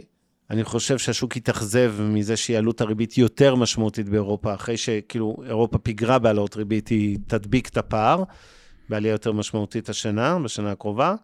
[0.49, 6.19] אני חושב שהשוק יתאכזב מזה שיעלו את הריבית יותר משמעותית באירופה, אחרי שכאילו אירופה פיגרה
[6.19, 8.23] בהעלאות ריבית, היא תדביק את הפער
[8.89, 11.15] בעלייה יותר משמעותית השנה, בשנה הקרובה.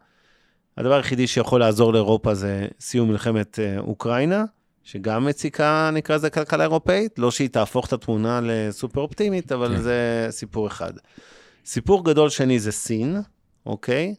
[0.77, 4.45] הדבר היחידי שיכול לעזור לאירופה זה סיום מלחמת אה, אוקראינה,
[4.83, 7.19] שגם מציקה, נקרא לזה, כלכלה אירופאית.
[7.19, 9.81] לא שהיא תהפוך את התמונה לסופר אופטימית, אבל כן.
[9.81, 10.93] זה סיפור אחד.
[11.65, 13.21] סיפור גדול שני זה סין,
[13.65, 14.15] אוקיי?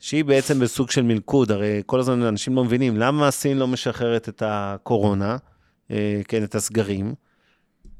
[0.00, 4.28] שהיא בעצם בסוג של מלכוד, הרי כל הזמן אנשים לא מבינים למה סין לא משחררת
[4.28, 5.36] את הקורונה,
[5.90, 7.14] אה, כן, את הסגרים.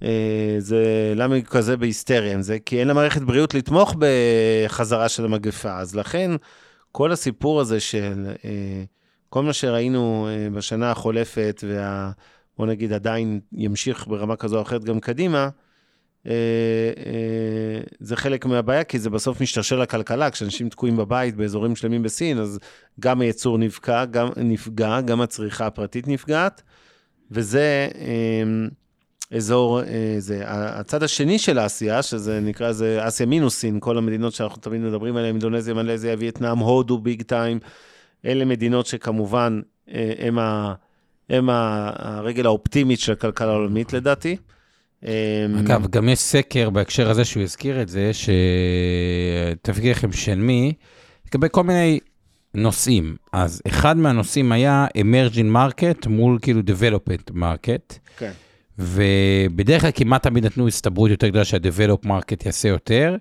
[0.02, 2.58] אה, זה, למה היא כזה בהיסטריה עם זה?
[2.58, 5.78] כי אין לה מערכת בריאות לתמוך בחזרה של המגפה.
[5.78, 6.30] אז לכן,
[6.92, 8.84] כל הסיפור הזה של אה,
[9.28, 12.10] כל מה שראינו בשנה החולפת, וה...
[12.58, 15.48] בוא נגיד עדיין ימשיך ברמה כזו או אחרת גם קדימה,
[18.00, 20.30] זה חלק מהבעיה, כי זה בסוף משתרשר לכלכלה.
[20.30, 22.58] כשאנשים תקועים בבית באזורים שלמים בסין, אז
[23.00, 26.62] גם הייצור נפגע, גם, נפגע, גם הצריכה הפרטית נפגעת,
[27.30, 28.42] וזה אה,
[29.36, 30.42] אזור, אה, זה.
[30.46, 35.16] הצד השני של אסיה, שזה נקרא, זה אסיה מינוס סין, כל המדינות שאנחנו תמיד מדברים
[35.16, 37.58] עליהן, אינדונזיה, מלזיה, וייטנאם, הודו, ביג טיים,
[38.24, 39.60] אלה מדינות שכמובן
[39.90, 40.74] אה, הם, ה,
[41.30, 44.36] הם ה, הרגל האופטימית של הכלכלה העולמית לדעתי.
[45.06, 48.10] אה, אגב, גם יש סקר בהקשר הזה שהוא הזכיר את זה,
[49.62, 50.72] שתפקיד לכם של מי,
[51.26, 51.98] לגבי כל מיני
[52.54, 53.16] נושאים.
[53.32, 57.98] אז אחד מהנושאים היה emerging market מול כאילו development market.
[58.16, 58.32] כן.
[58.78, 63.16] ובדרך כלל כמעט תמיד נתנו הסתברות יותר גדולה שה-develop market יעשה יותר.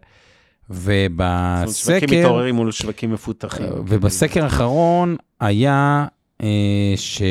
[0.69, 3.65] זאת אומרת, שווקים ובסקר, מתעוררים מול שווקים מפותחים.
[3.87, 6.05] ובסקר האחרון היה,
[6.43, 7.21] אה, ש...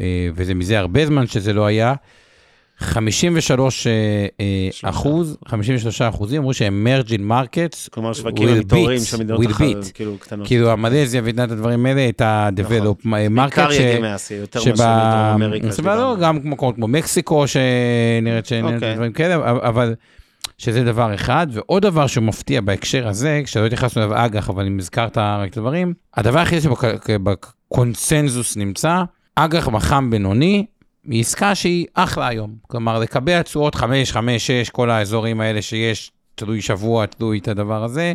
[0.00, 1.94] אה, וזה מזה הרבה זמן שזה לא היה,
[2.78, 3.92] 53 אה,
[4.40, 4.90] אה.
[4.90, 9.90] אחוז, 53 אחוזים אמרו ש-emerging markets, כלומר, שווקים המתעוררים של המדינות will אחרות.
[9.94, 10.46] כאילו קטנות.
[10.46, 13.74] כאילו המלזיה וייתנה את הדברים האלה, את ה-develop market, בעיקר ש...
[13.74, 15.32] ידי מאסיה, יותר מאשר שבה...
[15.32, 15.70] מדרום אמריקה.
[15.70, 16.16] סבבה, לא.
[16.20, 18.94] גם מקומות כמו מקסיקו, שנראית שאין אוקיי.
[18.94, 19.94] דברים כאלה, אבל-
[20.58, 21.46] שזה דבר אחד.
[21.52, 25.56] ועוד דבר שהוא מפתיע בהקשר הזה, כשלא התייחסנו אליו אג"ח, אבל אם הזכרת רק את
[25.56, 29.02] הדברים, הדבר היחיד שבקונסנזוס נמצא,
[29.34, 30.66] אג"ח מח"מ בינוני,
[31.10, 32.54] היא עסקה שהיא אחלה היום.
[32.66, 37.84] כלומר, לקבע תשואות 5, 5, 6, כל האזורים האלה שיש, תלוי שבוע, תלוי את הדבר
[37.84, 38.12] הזה.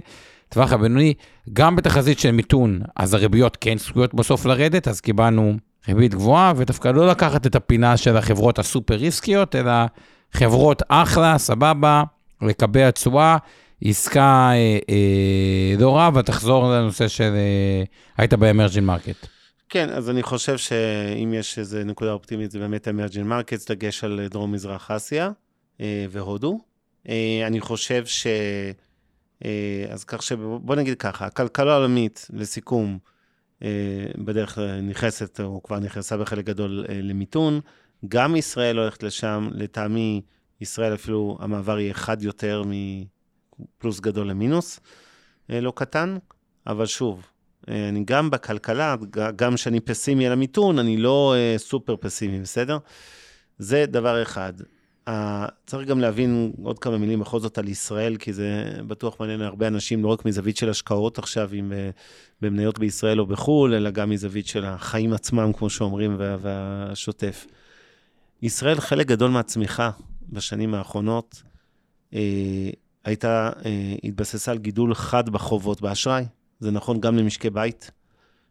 [0.50, 1.14] טווח הבינוני,
[1.54, 5.54] גם בתחזית של מיתון, אז הריביות כן צפויות בסוף לרדת, אז קיבלנו
[5.88, 9.72] ריבית גבוהה, ודווקא לא לקחת את הפינה של החברות הסופר ריסקיות, אלא
[10.34, 12.04] חברות אחלה, סבבה,
[12.42, 13.38] לקבע תשואה,
[13.84, 17.84] עסקה אה, אה, לא רע, ותחזור לנושא של, אה,
[18.18, 19.33] היית ב emerging market.
[19.70, 24.28] כן, אז אני חושב שאם יש איזו נקודה אופטימית, זה באמת emerging markets, דגש על
[24.30, 25.32] דרום-מזרח אסיה
[25.82, 26.60] אה, והודו.
[27.10, 28.28] אה, אני חושב ש...
[29.46, 33.00] אה, אז כך שבוא נגיד ככה, הכלכלה העולמית, לסיכום,
[33.64, 37.60] אה, בדרך כלל נכנסת, או כבר נכנסה בחלק גדול אה, למיתון.
[38.08, 40.22] גם ישראל הולכת לשם, לטעמי,
[40.62, 44.80] ישראל אפילו, המעבר יהיה חד יותר מפלוס גדול למינוס,
[45.50, 46.18] אה, לא קטן,
[46.68, 47.28] אבל שוב,
[47.68, 48.96] אני גם בכלכלה,
[49.36, 52.78] גם כשאני פסימי על המיתון, אני לא אה, סופר פסימי, בסדר?
[53.58, 54.54] זה דבר אחד.
[55.66, 59.68] צריך גם להבין עוד כמה מילים בכל זאת על ישראל, כי זה בטוח מעניין הרבה
[59.68, 61.76] אנשים, לא רק מזווית של השקעות עכשיו, אם uh,
[62.42, 67.48] במניות בישראל או בחו"ל, אלא גם מזווית של החיים עצמם, כמו שאומרים, וה, והשוטף.
[68.42, 69.92] ישראל, חלק גדול מהצמיחה
[70.30, 71.44] בשנים האחרונות,
[72.12, 72.16] uh,
[73.06, 73.50] הייתה,
[74.04, 76.26] התבססה על גידול חד בחובות באשראי.
[76.60, 77.92] זה נכון גם למשקי בית,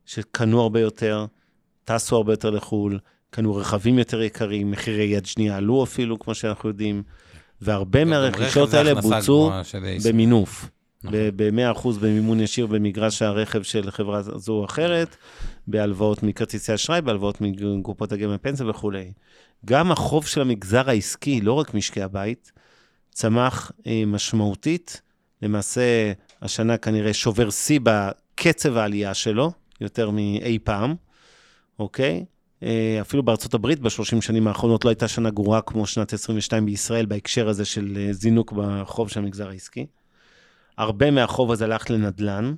[0.07, 1.27] שקנו הרבה יותר,
[1.85, 2.99] טסו הרבה יותר לחו"ל,
[3.31, 7.03] קנו רכבים יותר יקרים, מחירי יד שנייה עלו אפילו, כמו שאנחנו יודעים,
[7.61, 9.51] והרבה מהרכישות האלה בוצעו
[10.05, 10.69] במינוף.
[11.05, 11.19] נכון.
[11.37, 15.17] ב-100% במימון ישיר במגרש הרכב של חברה זו או אחרת,
[15.67, 19.13] בהלוואות מכרטיסי אשראי, בהלוואות מקופות הגמל פנסיה וכולי.
[19.67, 22.53] גם החוב של המגזר העסקי, לא רק משקי הבית,
[23.11, 25.03] צמח אה, משמעותית.
[25.43, 30.95] למעשה, השנה כנראה שובר שיא בקצב העלייה שלו, יותר מאי פעם,
[31.79, 32.25] אוקיי?
[32.63, 37.07] אה, אפילו בארצות הברית ב-30 שנים האחרונות לא הייתה שנה גרועה כמו שנת 22 בישראל,
[37.07, 39.87] בהקשר הזה של אה, זינוק בחוב של המגזר העסקי.
[40.79, 42.55] הרבה מהחוב הזה הלך לנדל"ן,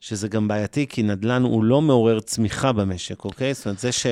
[0.00, 3.54] שזה גם בעייתי, כי נדל"ן הוא לא מעורר צמיחה במשק, אוקיי?
[3.54, 4.06] זאת אומרת, זה ש...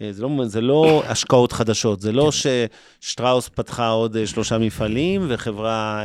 [0.00, 5.26] אה, זה לא, זה לא השקעות חדשות, זה לא ששטראוס פתחה עוד אה, שלושה מפעלים,
[5.28, 6.02] וחברה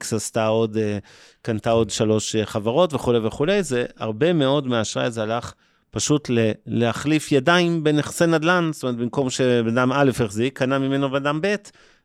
[0.00, 0.98] X עשתה עוד, אה,
[1.42, 5.52] קנתה עוד שלוש חברות וכולי וכולי, זה הרבה מאוד מהאשראי הזה הלך
[5.90, 11.10] פשוט ל- להחליף ידיים בנכסי נדל"ן, זאת אומרת, במקום שבן אדם א' החזיק, קנה ממנו
[11.10, 11.54] בן אדם ב',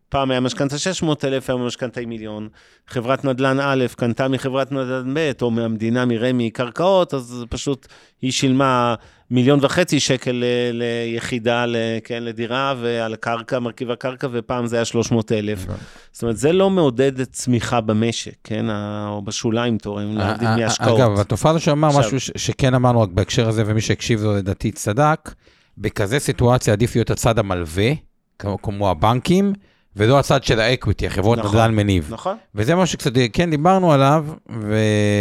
[0.10, 2.50] פעם היה משכנתה 600 אלף, היום המשכנתה היא מיליון.
[2.88, 7.88] חברת נדל"ן א' קנתה מחברת נדל"ן ב', או מהמדינה, מרמ"י, קרקעות, אז פשוט
[8.22, 8.96] היא שילמה
[9.34, 14.86] מיליון וחצי שקל ל- ליחידה, ל- כן, לדירה, ועל הקרקע, מרכיב הקרקע, ופעם זה היה
[14.86, 15.66] 300 אלף.
[16.12, 18.66] זאת אומרת, זה לא מעודד צמיחה במשק, כן,
[19.08, 21.00] או בשוליים תורם, להבדיל אה, אה, מהשקעות.
[21.00, 25.32] אגב, התופעה הזו שאמר משהו שכן אמרנו רק בהקשר הזה, ומי שהקשיב לו לדעתי צדק,
[25.78, 27.92] בכזה סיטואציה עדיף להיות הצד המלווה,
[28.40, 29.54] כמו הבנקים,
[29.98, 31.52] ולא הצד של האקוויטי, החברות נכון.
[31.52, 32.08] נדל"ן מניב.
[32.12, 32.38] נכון?
[32.56, 34.26] וזה משהו שקצת כן דיברנו עליו,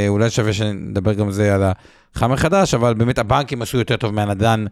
[0.09, 1.62] ואולי שווה שנדבר גם זה על
[2.14, 4.64] החם מחדש, אבל באמת הבנקים עשו יותר טוב מהנדל"ן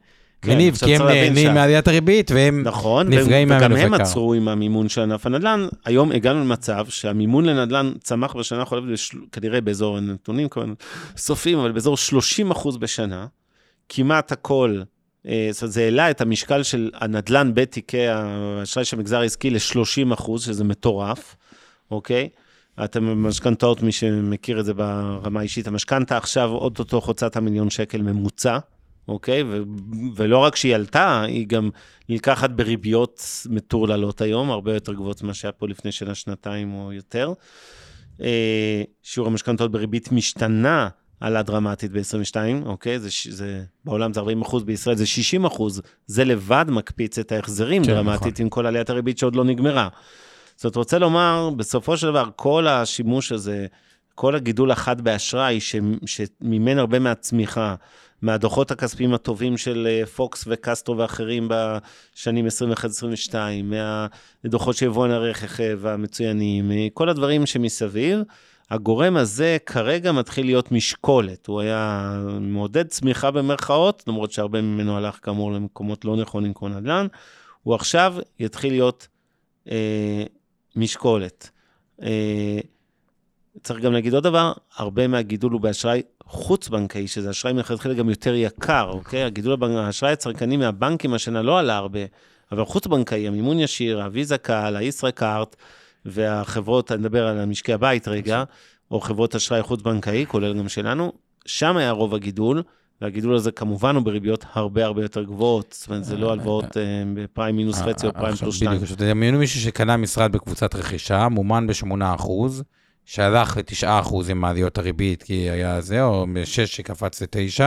[0.42, 4.00] כן, מניב, כי הם נהנים מעליית הריבית, והם נכון, נפגעים והם- וגם מהמינוף הם.
[4.00, 5.66] עצרו עם המימון של ענף הנדל"ן.
[5.84, 8.86] היום הגענו למצב שהמימון לנדל"ן צמח בשנה החולפת,
[9.32, 10.72] כנראה באזור הנתונים, כמובן
[11.16, 13.26] סופיים, אבל באזור 30 אחוז בשנה.
[13.88, 14.80] כמעט הכל,
[15.24, 20.44] זאת אומרת, זה העלה את המשקל של הנדל"ן בתיקי האשראי של המגזר העסקי ל-30 אחוז,
[20.44, 21.36] שזה מטורף.
[21.90, 22.28] אוקיי?
[22.84, 28.02] אתם במשכנתאות, מי שמכיר את זה ברמה האישית, המשכנתה עכשיו אוטוטו חוצה את המיליון שקל
[28.02, 28.58] ממוצע,
[29.08, 29.42] אוקיי?
[29.42, 29.62] ו-
[30.16, 31.70] ולא רק שהיא עלתה, היא גם
[32.08, 37.32] נלקחת בריביות מטורללות היום, הרבה יותר גבוהות ממה שהיה פה לפני שנה, שנתיים או יותר.
[38.20, 40.88] אה, שיעור המשכנתאות בריבית משתנה
[41.20, 42.98] עלה דרמטית ב-22, אוקיי?
[42.98, 45.82] זה, זה, בעולם זה 40 אחוז, בישראל זה 60 אחוז.
[46.06, 48.44] זה לבד מקפיץ את ההחזרים כן, דרמטית נכון.
[48.44, 49.88] עם כל עליית הריבית שעוד לא נגמרה.
[50.56, 53.66] זאת רוצה לומר, בסופו של דבר, כל השימוש הזה,
[54.14, 57.74] כל הגידול החד באשראי, ש- שמימן הרבה מהצמיחה,
[58.22, 62.46] מהדוחות הכספיים הטובים של אה, פוקס וקסטרו ואחרים בשנים
[63.30, 63.34] 21-22,
[64.44, 68.20] מהדוחות של יבואן הרכב המצוינים, אה, כל הדברים שמסביב,
[68.70, 71.46] הגורם הזה כרגע מתחיל להיות משקולת.
[71.46, 77.06] הוא היה מעודד צמיחה במרכאות, למרות שהרבה ממנו הלך כאמור למקומות לא נכונים כמו נדל"ן,
[77.62, 79.08] הוא עכשיו יתחיל להיות
[79.70, 80.24] אה,
[80.76, 81.50] משקולת.
[82.02, 82.58] אה,
[83.62, 88.34] צריך גם להגיד עוד דבר, הרבה מהגידול הוא באשראי חוץ-בנקאי, שזה אשראי מלכתחילה גם יותר
[88.34, 89.24] יקר, אוקיי?
[89.24, 92.00] הגידול באשראי הצרכני מהבנקים השנה לא עלה הרבה,
[92.52, 95.56] אבל חוץ-בנקאי, המימון ישיר, הוויזה קל, הישראכרט,
[96.04, 98.44] והחברות, אני מדבר על המשקי הבית רגע,
[98.90, 101.12] או חברות אשראי חוץ-בנקאי, כולל גם שלנו,
[101.46, 102.62] שם היה רוב הגידול,
[103.00, 106.82] והגידול הזה כמובן הוא בריביות הרבה הרבה יותר גבוהות, זאת אומרת, זה לא הלוואות אה,
[107.14, 108.70] בפריים מינוס חצי או פריים פלוס שתיים.
[108.70, 112.30] בדיוק, עכשיו, תדמיינו מישהו שקנה משרד בקבוצת רכישה, מומן ב-8%,
[113.04, 117.60] שהלך ל-9% עם מעליות הריבית, כי היה זה, או מ-6 שקפץ ל-9.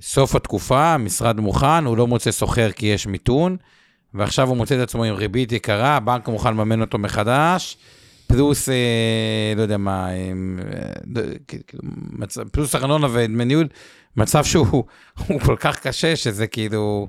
[0.00, 3.56] סוף התקופה, המשרד מוכן, הוא לא מוצא סוחר כי יש מיתון,
[4.14, 7.76] ועכשיו הוא מוצא את עצמו עם ריבית יקרה, הבנק מוכן לממן אותו מחדש,
[8.26, 10.32] פלוס, אה, לא יודע מה, אה,
[11.16, 11.82] אה, כאילו,
[12.12, 13.66] מצ- פלוס ארנונה ודמי ניהול,
[14.16, 14.84] מצב שהוא
[15.26, 17.08] הוא כל כך קשה, שזה כאילו,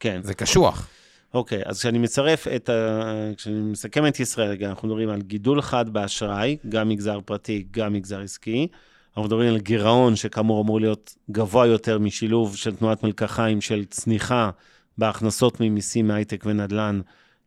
[0.00, 0.20] כן.
[0.22, 0.88] זה קשוח.
[1.34, 3.02] אוקיי, אז כשאני מצרף את ה...
[3.36, 7.92] כשאני מסכם את ישראל, רגע, אנחנו מדברים על גידול חד באשראי, גם מגזר פרטי, גם
[7.92, 8.68] מגזר עסקי.
[9.08, 14.50] אנחנו מדברים על גירעון שכאמור אמור להיות גבוה יותר משילוב של תנועת מלקחיים של צניחה
[14.98, 17.00] בהכנסות ממיסים מהייטק ונדל"ן,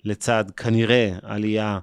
[0.04, 1.80] לצד כנראה עלייה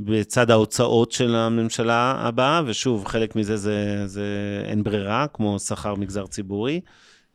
[0.00, 4.26] בצד ההוצאות של הממשלה הבאה, ושוב, חלק מזה זה, זה
[4.64, 6.80] אין ברירה, כמו שכר מגזר ציבורי.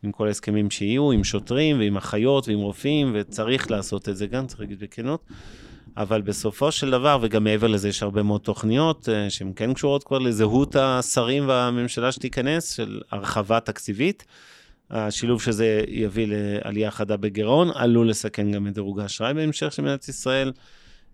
[0.03, 4.47] עם כל ההסכמים שיהיו, עם שוטרים ועם אחיות ועם רופאים, וצריך לעשות את זה גם,
[4.47, 5.23] צריך להגיד בכנות.
[5.97, 10.03] אבל בסופו של דבר, וגם מעבר לזה, יש הרבה מאוד תוכניות אה, שהן כן קשורות
[10.03, 14.25] כבר לזהות השרים והממשלה שתיכנס, של הרחבה תקציבית.
[14.91, 19.81] השילוב של זה יביא לעלייה חדה בגירעון, עלול לסכן גם את דירוג האשראי בהמשך של
[19.81, 20.51] מדינת ישראל.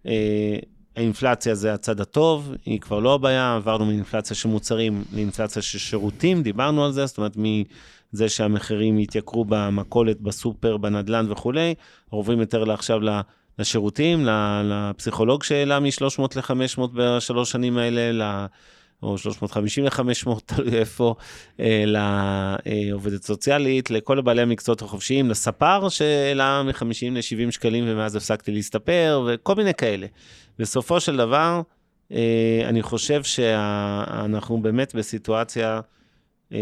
[0.06, 0.58] אה,
[0.96, 6.44] האינפלציה זה הצד הטוב, היא כבר לא הבעיה, עברנו מאינפלציה של מוצרים לאינפלציה של שירותים,
[6.44, 11.74] דיברנו על זה, זאת אומרת מזה שהמחירים יתייקרו במכולת, בסופר, בנדלן וכולי,
[12.10, 13.00] עוברים יותר לעכשיו
[13.60, 14.28] לשירותים,
[14.64, 18.46] לפסיכולוג שהעלה מ-300 ל-500 בשלוש שנים האלה,
[19.04, 21.16] או 350 ל-500, תלוי איפה,
[21.60, 29.28] אה, לעובדת סוציאלית, לכל בעלי המקצועות החופשיים, לספר שהעלה מ-50 ל-70 שקלים ומאז הפסקתי להסתפר,
[29.28, 30.08] וכל מיני כאלה.
[30.60, 31.62] בסופו של דבר,
[32.12, 35.82] אה, אני חושב שאנחנו באמת בסיטואציה
[36.54, 36.58] אה,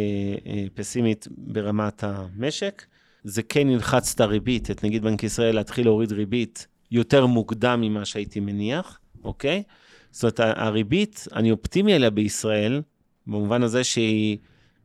[0.73, 2.85] פסימית ברמת המשק.
[3.23, 8.05] זה כן ילחץ את הריבית, את נגיד בנק ישראל להתחיל להוריד ריבית יותר מוקדם ממה
[8.05, 9.63] שהייתי מניח, אוקיי?
[10.11, 12.81] זאת אומרת, הריבית, אני אופטימי עליה בישראל,
[13.27, 14.37] במובן הזה שהיא,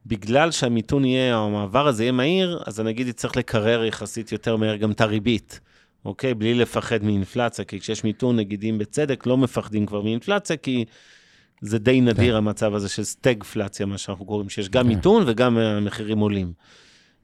[0.06, 4.76] בגלל שהמיתון יהיה, או המעבר הזה יהיה מהיר, אז נגיד יצטרך לקרר יחסית יותר מהר
[4.76, 5.60] גם את הריבית,
[6.04, 6.34] אוקיי?
[6.34, 10.84] בלי לפחד מאינפלציה, כי כשיש מיתון, נגידים בצדק, לא מפחדים כבר מאינפלציה, כי
[11.60, 14.88] זה די נדיר המצב הזה של סטגפלציה, מה שאנחנו קוראים, שיש גם כן.
[14.88, 16.52] מיתון וגם המחירים עולים.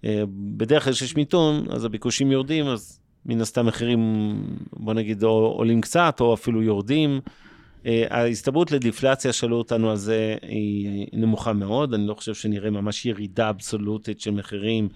[0.04, 0.22] אה,
[0.56, 4.00] בדרך כלל כשיש מיתון, אז הביקושים יורדים, אז מן הסתם מחירים,
[4.72, 7.20] בוא נגיד, או עולים קצת, או אפילו יורדים.
[7.86, 11.94] אה, ההסתברות לדיפלציה, שאלו אותנו על זה, היא נמוכה מאוד.
[11.94, 14.88] אני לא חושב שנראה ממש ירידה אבסולוטית של מחירים.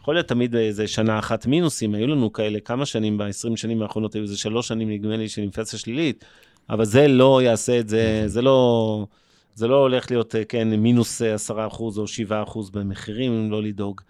[0.00, 4.14] יכול להיות תמיד איזה שנה אחת מינוסים, היו לנו כאלה כמה שנים, ב-20 שנים האחרונות
[4.14, 6.24] היו איזה שלוש שנים, נדמה לי, של אינפלציה שלילית,
[6.70, 9.06] אבל זה לא יעשה את זה, זה לא,
[9.54, 14.00] זה לא הולך להיות, אה, כן, מינוס אה, 10% או 7% במחירים, לא לדאוג.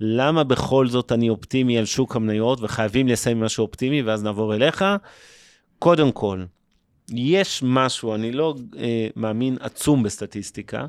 [0.00, 4.84] למה בכל זאת אני אופטימי על שוק המניות, וחייבים לסיים משהו אופטימי, ואז נעבור אליך?
[5.78, 6.44] קודם כל,
[7.12, 10.86] יש משהו, אני לא אה, מאמין עצום בסטטיסטיקה,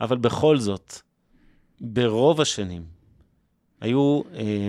[0.00, 0.94] אבל בכל זאת,
[1.80, 2.84] ברוב השנים,
[3.80, 4.68] היו, אה,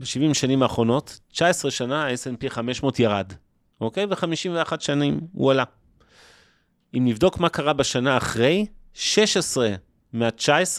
[0.00, 3.32] ב-70 שנים האחרונות, 19 שנה ה-S&P 500 ירד,
[3.80, 4.04] אוקיי?
[4.04, 5.64] ו-51 שנים הוא עלה.
[6.94, 9.74] אם נבדוק מה קרה בשנה אחרי, 16
[10.12, 10.78] מה-19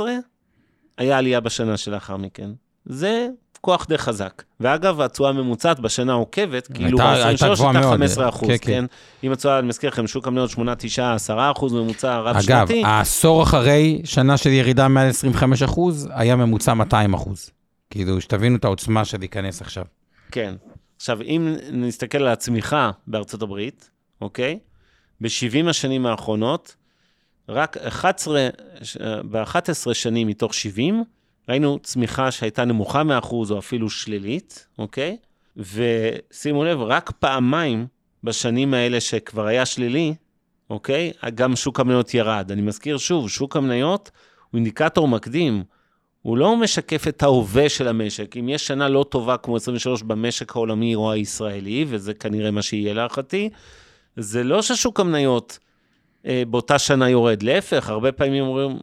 [0.98, 2.50] היה עלייה בשנה שלאחר מכן.
[2.86, 3.30] זה
[3.62, 4.44] כוח די חזק.
[4.60, 7.94] ואגב, התשואה הממוצעת בשנה העוקבת, כאילו הייתה- ב-23 גבוהה הייתה מאוד.
[7.98, 8.86] 15 אחוז, כן, כן, כן.
[9.24, 12.84] אם התשואה, אני מזכיר לכם, שוק המניות 8, 9, 10 אחוז ממוצע אגב, רב-שנתי.
[12.86, 17.50] העשור אחרי שנה של ירידה מעל 25 אחוז, היה ממוצע 200 אחוז.
[17.90, 19.84] כאילו, שתבינו את העוצמה של להיכנס עכשיו.
[20.32, 20.56] כן.
[20.98, 23.90] עכשיו, אם נסתכל על הצמיחה בארצות הברית,
[24.22, 24.60] אוקיי?
[25.22, 26.76] ב-70 השנים האחרונות,
[27.50, 28.48] רק 11,
[28.84, 28.98] ש-
[29.32, 29.54] ב-11
[29.94, 31.04] שנים מתוך 70,
[31.50, 35.18] ראינו צמיחה שהייתה נמוכה מאחוז או אפילו שלילית, אוקיי?
[35.58, 37.88] ושימו לב, רק פעמיים
[38.24, 40.14] בשנים האלה שכבר היה שלילי,
[40.70, 41.12] אוקיי?
[41.36, 42.52] גם שוק המניות ירד.
[42.52, 44.12] אני מזכיר שוב, שוק המניות
[44.52, 45.64] הוא אינדיקטור מקדים.
[46.22, 48.38] הוא לא משקף את ההווה של המשק.
[48.38, 52.94] אם יש שנה לא טובה כמו 23 במשק העולמי או הישראלי, וזה כנראה מה שיהיה
[52.94, 53.50] להערכתי,
[54.18, 55.60] זה לא ששוק המניות
[56.26, 57.44] אה, באותה שנה יורד.
[57.44, 58.78] להפך, הרבה פעמים אומרים,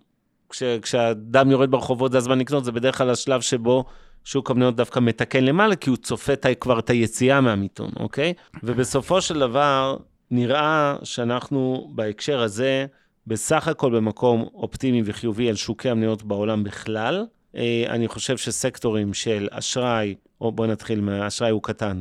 [0.54, 3.84] כש, כשאדם יורד ברחובות זה הזמן לקנות, זה בדרך כלל השלב שבו
[4.24, 8.32] שוק המניות דווקא מתקן למעלה, כי הוא צופה כבר את היציאה מהמיתון, אוקיי?
[8.62, 9.96] ובסופו של דבר,
[10.30, 12.86] נראה שאנחנו בהקשר הזה,
[13.26, 17.26] בסך הכל במקום אופטימי וחיובי על שוקי המניות בעולם בכלל.
[17.56, 22.00] אה, אני חושב שסקטורים של אשראי, או בואו נתחיל מהאשראי הוא קטן,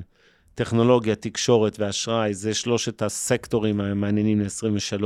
[0.55, 5.03] טכנולוגיה, תקשורת ואשראי, זה שלושת הסקטורים המעניינים ל-23,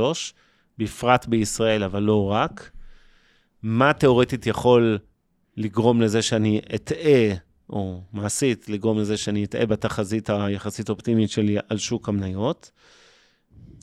[0.78, 2.70] בפרט בישראל, אבל לא רק.
[3.62, 4.98] מה תיאורטית יכול
[5.56, 7.34] לגרום לזה שאני אטעה,
[7.70, 12.70] או מעשית לגרום לזה שאני אטעה בתחזית היחסית אופטימית שלי על שוק המניות?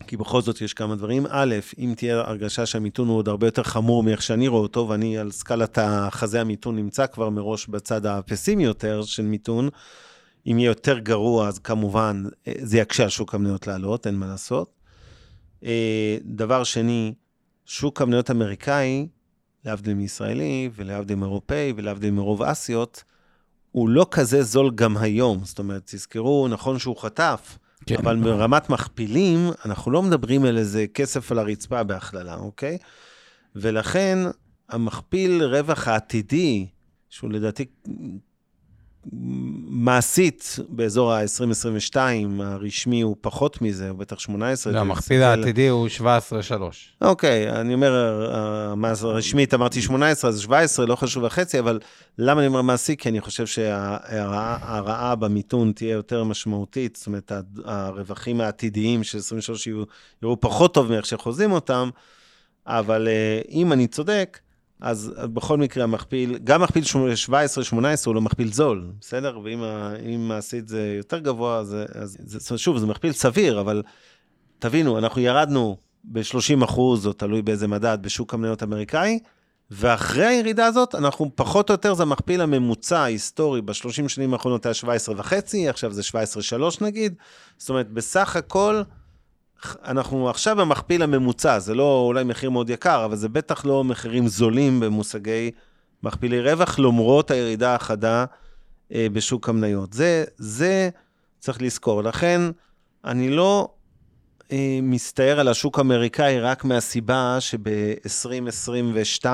[0.07, 1.26] כי בכל זאת יש כמה דברים.
[1.30, 5.17] א', אם תהיה הרגשה שהמיתון הוא עוד הרבה יותר חמור מאיך שאני רואה אותו, ואני
[5.17, 9.69] על סקלת החזה המיתון נמצא כבר מראש בצד הפסימי יותר של מיתון,
[10.47, 14.28] אם יהיה יותר גרוע, אז כמובן אה, זה יקשה על שוק המניות לעלות, אין מה
[14.28, 14.80] לעשות.
[15.63, 17.13] אה, דבר שני,
[17.65, 19.07] שוק המניות אמריקאי,
[19.66, 23.03] להבדיל מישראלי ולהבדיל מאירופאי ולהבדיל מרוב אסיות,
[23.72, 25.39] הוא לא כזה זול גם היום.
[25.43, 27.95] זאת אומרת, תזכרו, נכון שהוא חטף, כן.
[27.97, 32.78] אבל ברמת מכפילים, אנחנו לא מדברים על איזה כסף על הרצפה בהכללה, אוקיי?
[33.55, 34.18] ולכן,
[34.70, 36.68] המכפיל רווח העתידי,
[37.09, 37.66] שהוא לדעתי
[39.67, 41.97] מעשית באזור ה-2022,
[42.39, 44.73] הרשמי הוא פחות מזה, הוא בטח 18.
[44.73, 46.03] לא, המכפיל העתידי הוא 17.3.
[47.01, 47.91] אוקיי, אני אומר,
[48.33, 51.79] אה, רשמית, אמרתי 18, אז 17, לא חשוב החצי, אבל
[52.17, 52.95] למה אני אומר מעשי?
[52.97, 57.31] כי אני חושב שההרעה במיתון תהיה יותר משמעותית, זאת אומרת,
[57.65, 59.83] הרווחים העתידיים של 23 יהיו,
[60.23, 61.89] יראו פחות טוב מאיך שחוזים אותם,
[62.67, 64.39] אבל אה, אם אני צודק,
[64.82, 66.84] אז בכל מקרה המכפיל, גם מכפיל
[67.73, 69.39] 17-18 הוא לא מכפיל זול, בסדר?
[69.43, 73.84] ואם מעשית זה יותר גבוה, אז, אז זה, שוב, זה מכפיל סביר, אבל
[74.59, 79.19] תבינו, אנחנו ירדנו ב-30 אחוז, או תלוי באיזה מדד, בשוק המניות האמריקאי,
[79.71, 84.73] ואחרי הירידה הזאת, אנחנו פחות או יותר, זה המכפיל הממוצע ההיסטורי ב-30 שנים האחרונות היה
[84.73, 86.01] 17 וחצי, עכשיו זה
[86.51, 87.15] 17.3 נגיד.
[87.57, 88.82] זאת אומרת, בסך הכל,
[89.85, 94.27] אנחנו עכשיו במכפיל הממוצע, זה לא אולי מחיר מאוד יקר, אבל זה בטח לא מחירים
[94.27, 95.51] זולים במושגי
[96.03, 98.25] מכפילי רווח, למרות הירידה החדה
[98.93, 99.93] אה, בשוק המניות.
[99.93, 100.89] זה, זה
[101.39, 102.03] צריך לזכור.
[102.03, 102.41] לכן,
[103.05, 103.69] אני לא
[104.51, 109.25] אה, מסתער על השוק האמריקאי רק מהסיבה שב-2022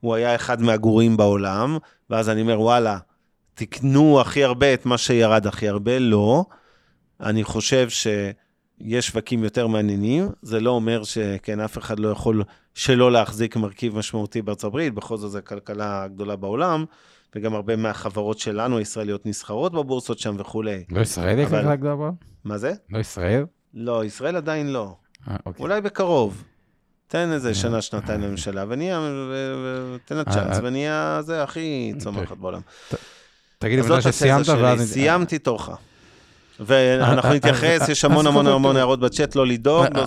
[0.00, 1.78] הוא היה אחד מהגרועים בעולם,
[2.10, 2.98] ואז אני אומר, וואלה,
[3.54, 6.44] תקנו הכי הרבה את מה שירד הכי הרבה, לא.
[7.20, 7.88] אני חושב
[8.82, 12.42] שיש שווקים יותר מעניינים, זה לא אומר שכן, אף אחד לא יכול
[12.74, 16.84] שלא להחזיק מרכיב משמעותי בארצות הברית, בכל זאת זו הכלכלה הגדולה בעולם,
[17.36, 20.84] וגם הרבה מהחברות שלנו, הישראליות, נסחרות בבורסות שם וכולי.
[20.90, 22.12] לא ישראל היא אבל- כלכלה גדולה בעולם?
[22.44, 22.72] מה זה?
[22.90, 23.44] לא ישראל?
[23.74, 24.94] לא, ישראל עדיין לא.
[25.28, 25.62] אה, אוקיי.
[25.62, 26.44] אולי בקרוב.
[27.08, 29.00] תן איזה שנה, שנתיים לממשלה, ונהיה,
[30.04, 32.36] תן לה צ'אנס, אה, ונהיה זה הכי צומחת אוקיי.
[32.36, 32.60] בעולם.
[33.58, 34.92] תגיד לי זאת התזה שסיימת, ואז...
[34.92, 35.70] סיימתי תורך.
[36.66, 40.04] ואנחנו אה, נתייחס, אה, יש המון המון המון הערות בצ'אט, לא לדאוג, לא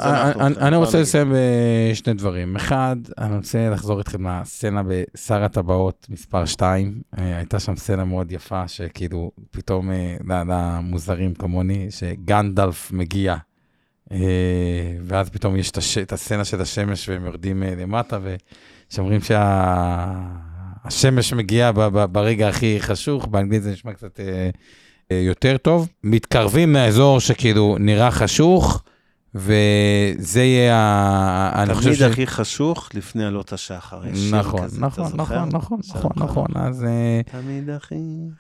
[0.68, 1.34] אני- רוצה לסיים
[1.92, 2.56] בשני דברים.
[2.56, 7.02] אחד, אני רוצה לחזור איתכם לסצנה בשר הטבעות מספר 2.
[7.18, 10.16] הייתה שם סצנה מאוד יפה, שכאילו, פתאום, אה,
[10.48, 13.36] למוזרים כמוני, שגנדלף מגיע,
[14.12, 14.18] אה,
[15.04, 18.20] ואז פתאום יש את הסצנה של השמש והם יורדים אה, למטה,
[18.90, 19.20] ושאומרים
[20.86, 21.72] שהשמש מגיעה
[22.08, 24.50] ברגע הכי חשוך, באנגלית זה נשמע קצת אה, אה,
[25.12, 25.88] יותר טוב.
[26.04, 28.84] מתקרבים מהאזור שכאילו נראה חשוך,
[29.36, 34.02] וזה יהיה, ה- אני חושב תמיד הכי חשוך לפני עלות השחר.
[34.32, 35.06] נכון, נכון?
[35.16, 36.24] נכון, נכון, עכשיו נכון, לך.
[36.24, 36.84] נכון, אז...
[36.84, 37.96] אה, תמיד הכי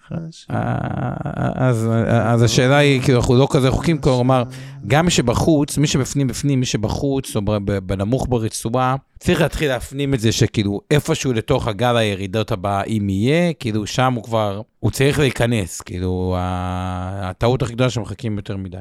[0.08, 0.52] חשוך.
[0.52, 1.14] אה,
[1.56, 4.44] אז, אז השאלה היא, כאילו, אנחנו לא כזה רחוקים, כלומר,
[4.88, 7.42] גם מי שבחוץ, מי שבפנים בפנים, מי שבחוץ, או
[7.84, 13.54] בנמוך ברצועה, צריך להתחיל להפנים את זה שכאילו איפשהו לתוך הגל הירידות הבא, אם יהיה,
[13.54, 18.78] כאילו שם הוא כבר, הוא צריך להיכנס, כאילו, הטעות הכי גדולה שמחכים יותר מדי.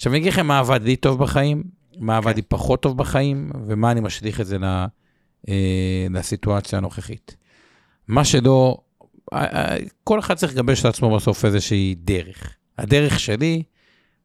[0.00, 1.62] עכשיו אני אגיד לכם מה עבד לי טוב בחיים,
[1.98, 4.86] מה עבד לי פחות טוב בחיים, ומה אני משליך את זה ל-
[5.48, 7.36] אה, לסיטואציה הנוכחית.
[8.08, 8.78] מה שלא,
[9.32, 12.56] אה, אה, כל אחד צריך לגבש לעצמו בסוף איזושהי דרך.
[12.78, 13.62] הדרך שלי,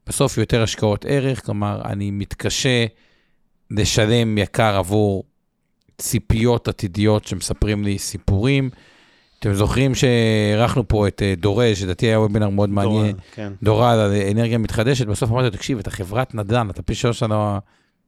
[0.07, 2.85] בסוף יותר השקעות ערך, כלומר, אני מתקשה
[3.71, 5.23] לשלם יקר עבור
[5.97, 8.69] ציפיות עתידיות שמספרים לי סיפורים.
[9.39, 13.53] אתם זוכרים שאירחנו פה את אה, דורש, לדעתי היה וובינר מאוד מעניין, דורון, כן.
[13.63, 17.23] דורל על אנרגיה מתחדשת, בסוף אמרתי לו, תקשיב, אתה חברת נדל"ן, אתה פי שלוש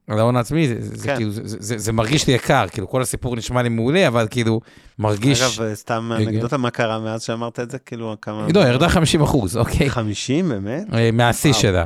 [0.08, 1.16] על ההון העצמי, זה, זה, כן.
[1.16, 4.60] כאילו, זה, זה, זה מרגיש לי יקר, כאילו כל הסיפור נשמע לי מעולה, אבל כאילו,
[4.98, 5.42] מרגיש...
[5.42, 6.30] אגב, סתם רגע.
[6.30, 7.78] אנקדוטה, מה קרה מאז שאמרת את זה?
[7.78, 8.46] כאילו, כמה...
[8.54, 9.90] לא, ירדה 50 אחוז, אוקיי?
[9.90, 10.94] 50, באמת?
[10.94, 11.52] אה, מהשיא.
[11.52, 11.84] שלה.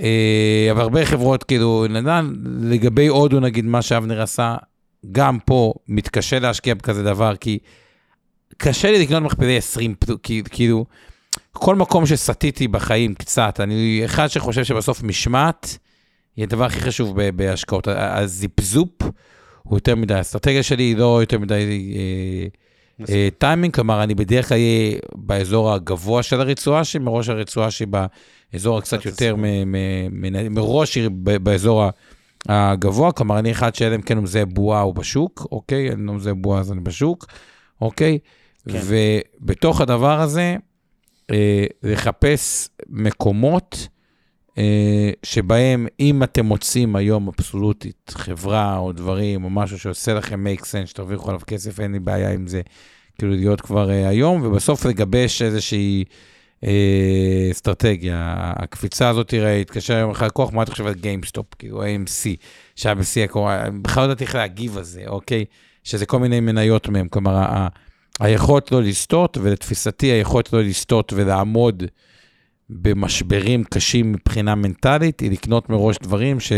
[0.00, 2.32] אה, אבל הרבה חברות, כאילו, נדל"ן,
[2.62, 4.56] לגבי הודו, נגיד, מה שאבנר עשה,
[5.12, 7.58] גם פה מתקשה להשקיע בכזה דבר, כי
[8.56, 10.84] קשה לי לקנות מכפלי 20, פלו- כי- כאילו,
[11.52, 15.78] כל מקום שסטיתי בחיים קצת, אני אחד שחושב שבסוף משמעת
[16.36, 17.88] היא הדבר הכי חשוב בהשקעות.
[17.90, 18.88] הזיפזופ
[19.62, 21.54] הוא יותר מדי, האסטרטגיה שלי היא לא יותר מדי
[21.96, 22.46] אה,
[23.08, 27.86] אה, טיימינג, כלומר, אני בדרך כלל אהיה באזור הגבוה של הרצועה שלי, מראש הרצועה שלי
[28.52, 29.76] באזור הקצת קצת יותר, מ- מ-
[30.22, 31.08] מ- מראש היא
[31.42, 31.84] באזור
[32.48, 35.92] הגבוה, כלומר, אני אחד שאלה אם כן הוא מזהה בועה הוא בשוק, אוקיי?
[35.92, 37.26] אני לא מזהה בועה אז אני בשוק,
[37.80, 38.18] אוקיי?
[38.68, 38.80] כן.
[38.84, 40.56] ובתוך הדבר הזה,
[41.30, 43.88] אה, לחפש מקומות
[44.58, 50.62] אה, שבהם אם אתם מוצאים היום אבסולוטית חברה או דברים או משהו שעושה לכם make
[50.62, 52.60] sense, שתרוויחו עליו כסף, אין לי בעיה עם זה,
[53.18, 56.04] כאילו להיות כבר אה, היום, ובסוף לגבש איזושהי
[56.64, 58.34] אה, אסטרטגיה.
[58.56, 62.36] הקפיצה הזאת, תראה, התקשר יום אחד לקוח, מה אתה חושב על GameStop, כאילו AMC,
[62.76, 65.44] שהיה בשיא הקורונה, בכלל לא ידעתי איך להגיב על זה, אוקיי?
[65.84, 67.66] שזה כל מיני מניות מהם, כלומר,
[68.20, 71.82] היכולת לא לסטות, ולתפיסתי היכולת לא לסטות ולעמוד
[72.70, 76.52] במשברים קשים מבחינה מנטלית, היא לקנות מראש דברים ש...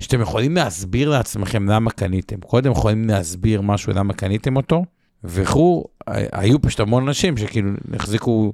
[0.00, 2.40] שאתם יכולים להסביר לעצמכם למה קניתם.
[2.40, 4.84] קודם יכולים להסביר משהו למה קניתם אותו,
[5.24, 8.52] וכו', היו פשוט המון אנשים שכאילו החזיקו,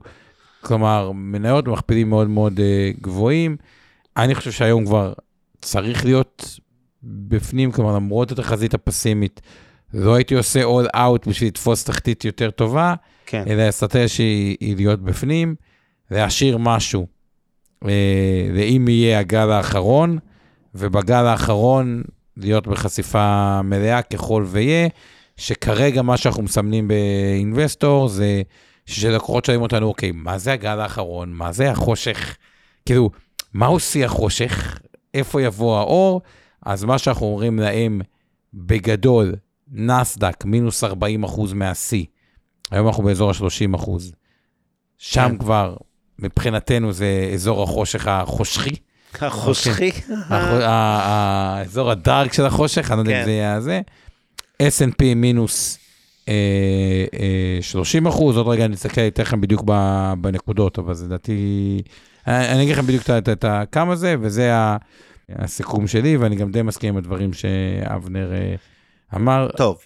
[0.60, 3.56] כלומר, מניות במכפילים מאוד מאוד uh, גבוהים.
[4.16, 5.12] אני חושב שהיום כבר
[5.60, 6.58] צריך להיות
[7.02, 9.40] בפנים, כלומר, למרות התחזית הפסימית,
[9.94, 12.94] לא הייתי עושה all out בשביל לתפוס תחתית יותר טובה,
[13.26, 13.44] כן.
[13.46, 15.54] אלא האסטרטגיה שהיא היא להיות בפנים,
[16.10, 17.06] להשאיר משהו,
[17.84, 20.18] אה, ואם יהיה הגל האחרון,
[20.74, 22.02] ובגל האחרון
[22.36, 24.88] להיות בחשיפה מלאה ככל ויהיה,
[25.36, 28.42] שכרגע מה שאנחנו מסמנים באינבסטור זה
[28.86, 31.32] שלקוחות שואלים אותנו, אוקיי, מה זה הגל האחרון?
[31.32, 32.36] מה זה החושך?
[32.86, 33.10] כאילו,
[33.54, 34.78] מהו שיא החושך?
[35.14, 36.20] איפה יבוא האור?
[36.66, 38.00] אז מה שאנחנו אומרים להם,
[38.54, 39.34] בגדול,
[39.72, 42.04] נסדק מינוס 40 אחוז מהשיא.
[42.70, 44.12] היום אנחנו באזור ה-30 אחוז.
[44.98, 45.38] שם כן.
[45.38, 45.76] כבר,
[46.18, 48.74] מבחינתנו זה אזור החושך החושכי.
[49.20, 49.90] החושכי.
[50.30, 53.24] האזור הדארק של החושך, אני לא יודע אם כן.
[53.24, 53.80] זה יהיה זה.
[54.62, 55.78] S&P מינוס
[56.28, 56.34] אה,
[57.14, 61.82] אה, 30 אחוז, עוד רגע אני אסתכל, אתן לכם בדיוק ב- בנקודות, אבל זה לדעתי,
[62.26, 64.50] אני אני אגיד לכם בדיוק את ה- את ה- את הכמה זה, וזה
[65.28, 68.54] הסיכום שלי, ואני גם די מסכים עם הדברים שאבנר אה,
[69.14, 69.48] אמר.
[69.56, 69.78] טוב,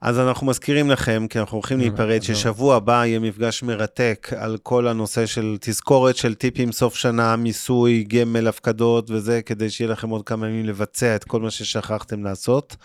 [0.00, 2.34] אז אנחנו מזכירים לכם, כי אנחנו הולכים לא, להיפרד, לא.
[2.34, 8.04] ששבוע הבא יהיה מפגש מרתק על כל הנושא של תזכורת של טיפים סוף שנה, מיסוי,
[8.08, 12.76] גמל, הפקדות וזה, כדי שיהיה לכם עוד כמה ימים לבצע את כל מה ששכחתם לעשות.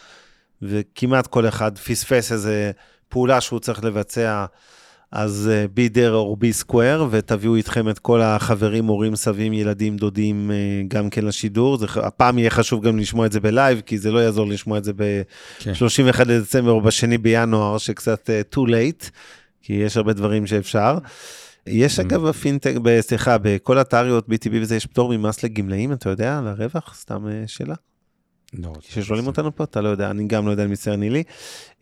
[0.62, 2.72] וכמעט כל אחד פספס איזה
[3.10, 4.46] פעולה שהוא צריך לבצע,
[5.12, 9.98] אז אה, be there or be square, ותביאו איתכם את כל החברים, הורים, סבים, ילדים,
[9.98, 11.78] דודים, אה, גם כן לשידור.
[11.78, 14.84] זה, הפעם יהיה חשוב גם לשמוע את זה בלייב, כי זה לא יעזור לשמוע את
[14.84, 15.22] זה ב...
[15.60, 15.74] כן.
[15.74, 19.10] 31 לדצמבר או בשני בינואר, שקצת אה, too late,
[19.62, 20.98] כי יש הרבה דברים שאפשר.
[21.68, 22.02] יש ממ.
[22.02, 26.48] אגב בפינטק, סליחה, בכל אתרי ה P2P וזה יש פטור ממס לגמלאים, אתה יודע, על
[26.48, 26.96] הרווח?
[26.96, 27.76] סתם אה, שאלה.
[28.54, 31.24] לא, ששואלים אותנו פה, אתה לא יודע, אני גם לא יודע, מצטער נילי.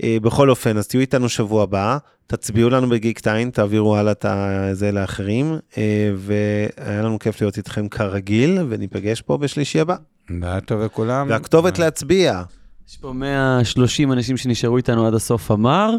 [0.04, 4.26] אה, בכל אופן, אז תהיו איתנו שבוע הבא, תצביעו לנו בגיק טיים, תעבירו הלאה את
[4.72, 9.96] זה לאחרים, אה, והיה לנו כיף להיות איתכם כרגיל, וניפגש פה בשלישי הבא.
[10.30, 11.28] לילה טוב לכולם.
[11.30, 12.44] והכתובת להצביע,
[12.90, 15.92] יש פה 130 אנשים שנשארו איתנו עד הסוף אמר.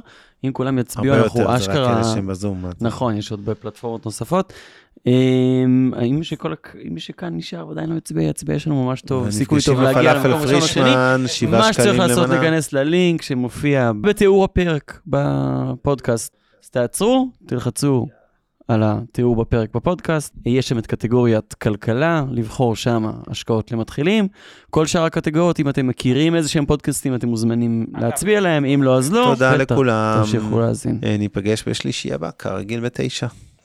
[0.44, 1.96] אם כולם יצביעו, הרבה אנחנו יותר, זה רק אשכרה...
[1.96, 2.64] אלה שהם בזום.
[2.80, 4.52] נכון, יש עוד בפלטפורמות נוספות.
[5.06, 6.52] אמ, האם מי שכל
[6.88, 10.32] אם שכאן נשאר ועדיין לא יצביע, יצביע, יש לנו ממש טוב, סיכוי טוב להגיע למקום
[10.32, 10.82] ראשון או שני.
[10.82, 12.40] פרישמן, שבעה מה שצריך שקלים לעשות, למנה.
[12.40, 16.36] להיכנס ללינק שמופיע בתיאור הפרק בפודקאסט.
[16.64, 18.06] אז תעצרו, תלחצו
[18.68, 24.28] על התיאור בפרק בפודקאסט, יש שם את קטגוריית כלכלה, לבחור שם השקעות למתחילים.
[24.70, 28.96] כל שאר הקטגוריות, אם אתם מכירים איזה שהם פודקאסטים, אתם מוזמנים להצביע להם, אם לא,
[28.96, 29.30] אז לא.
[29.34, 30.20] תודה לכולם.
[30.22, 30.98] תמשיכו להאזין.
[31.04, 33.26] אה, ניפגש בשלישי הבא, כרגיל בתשע.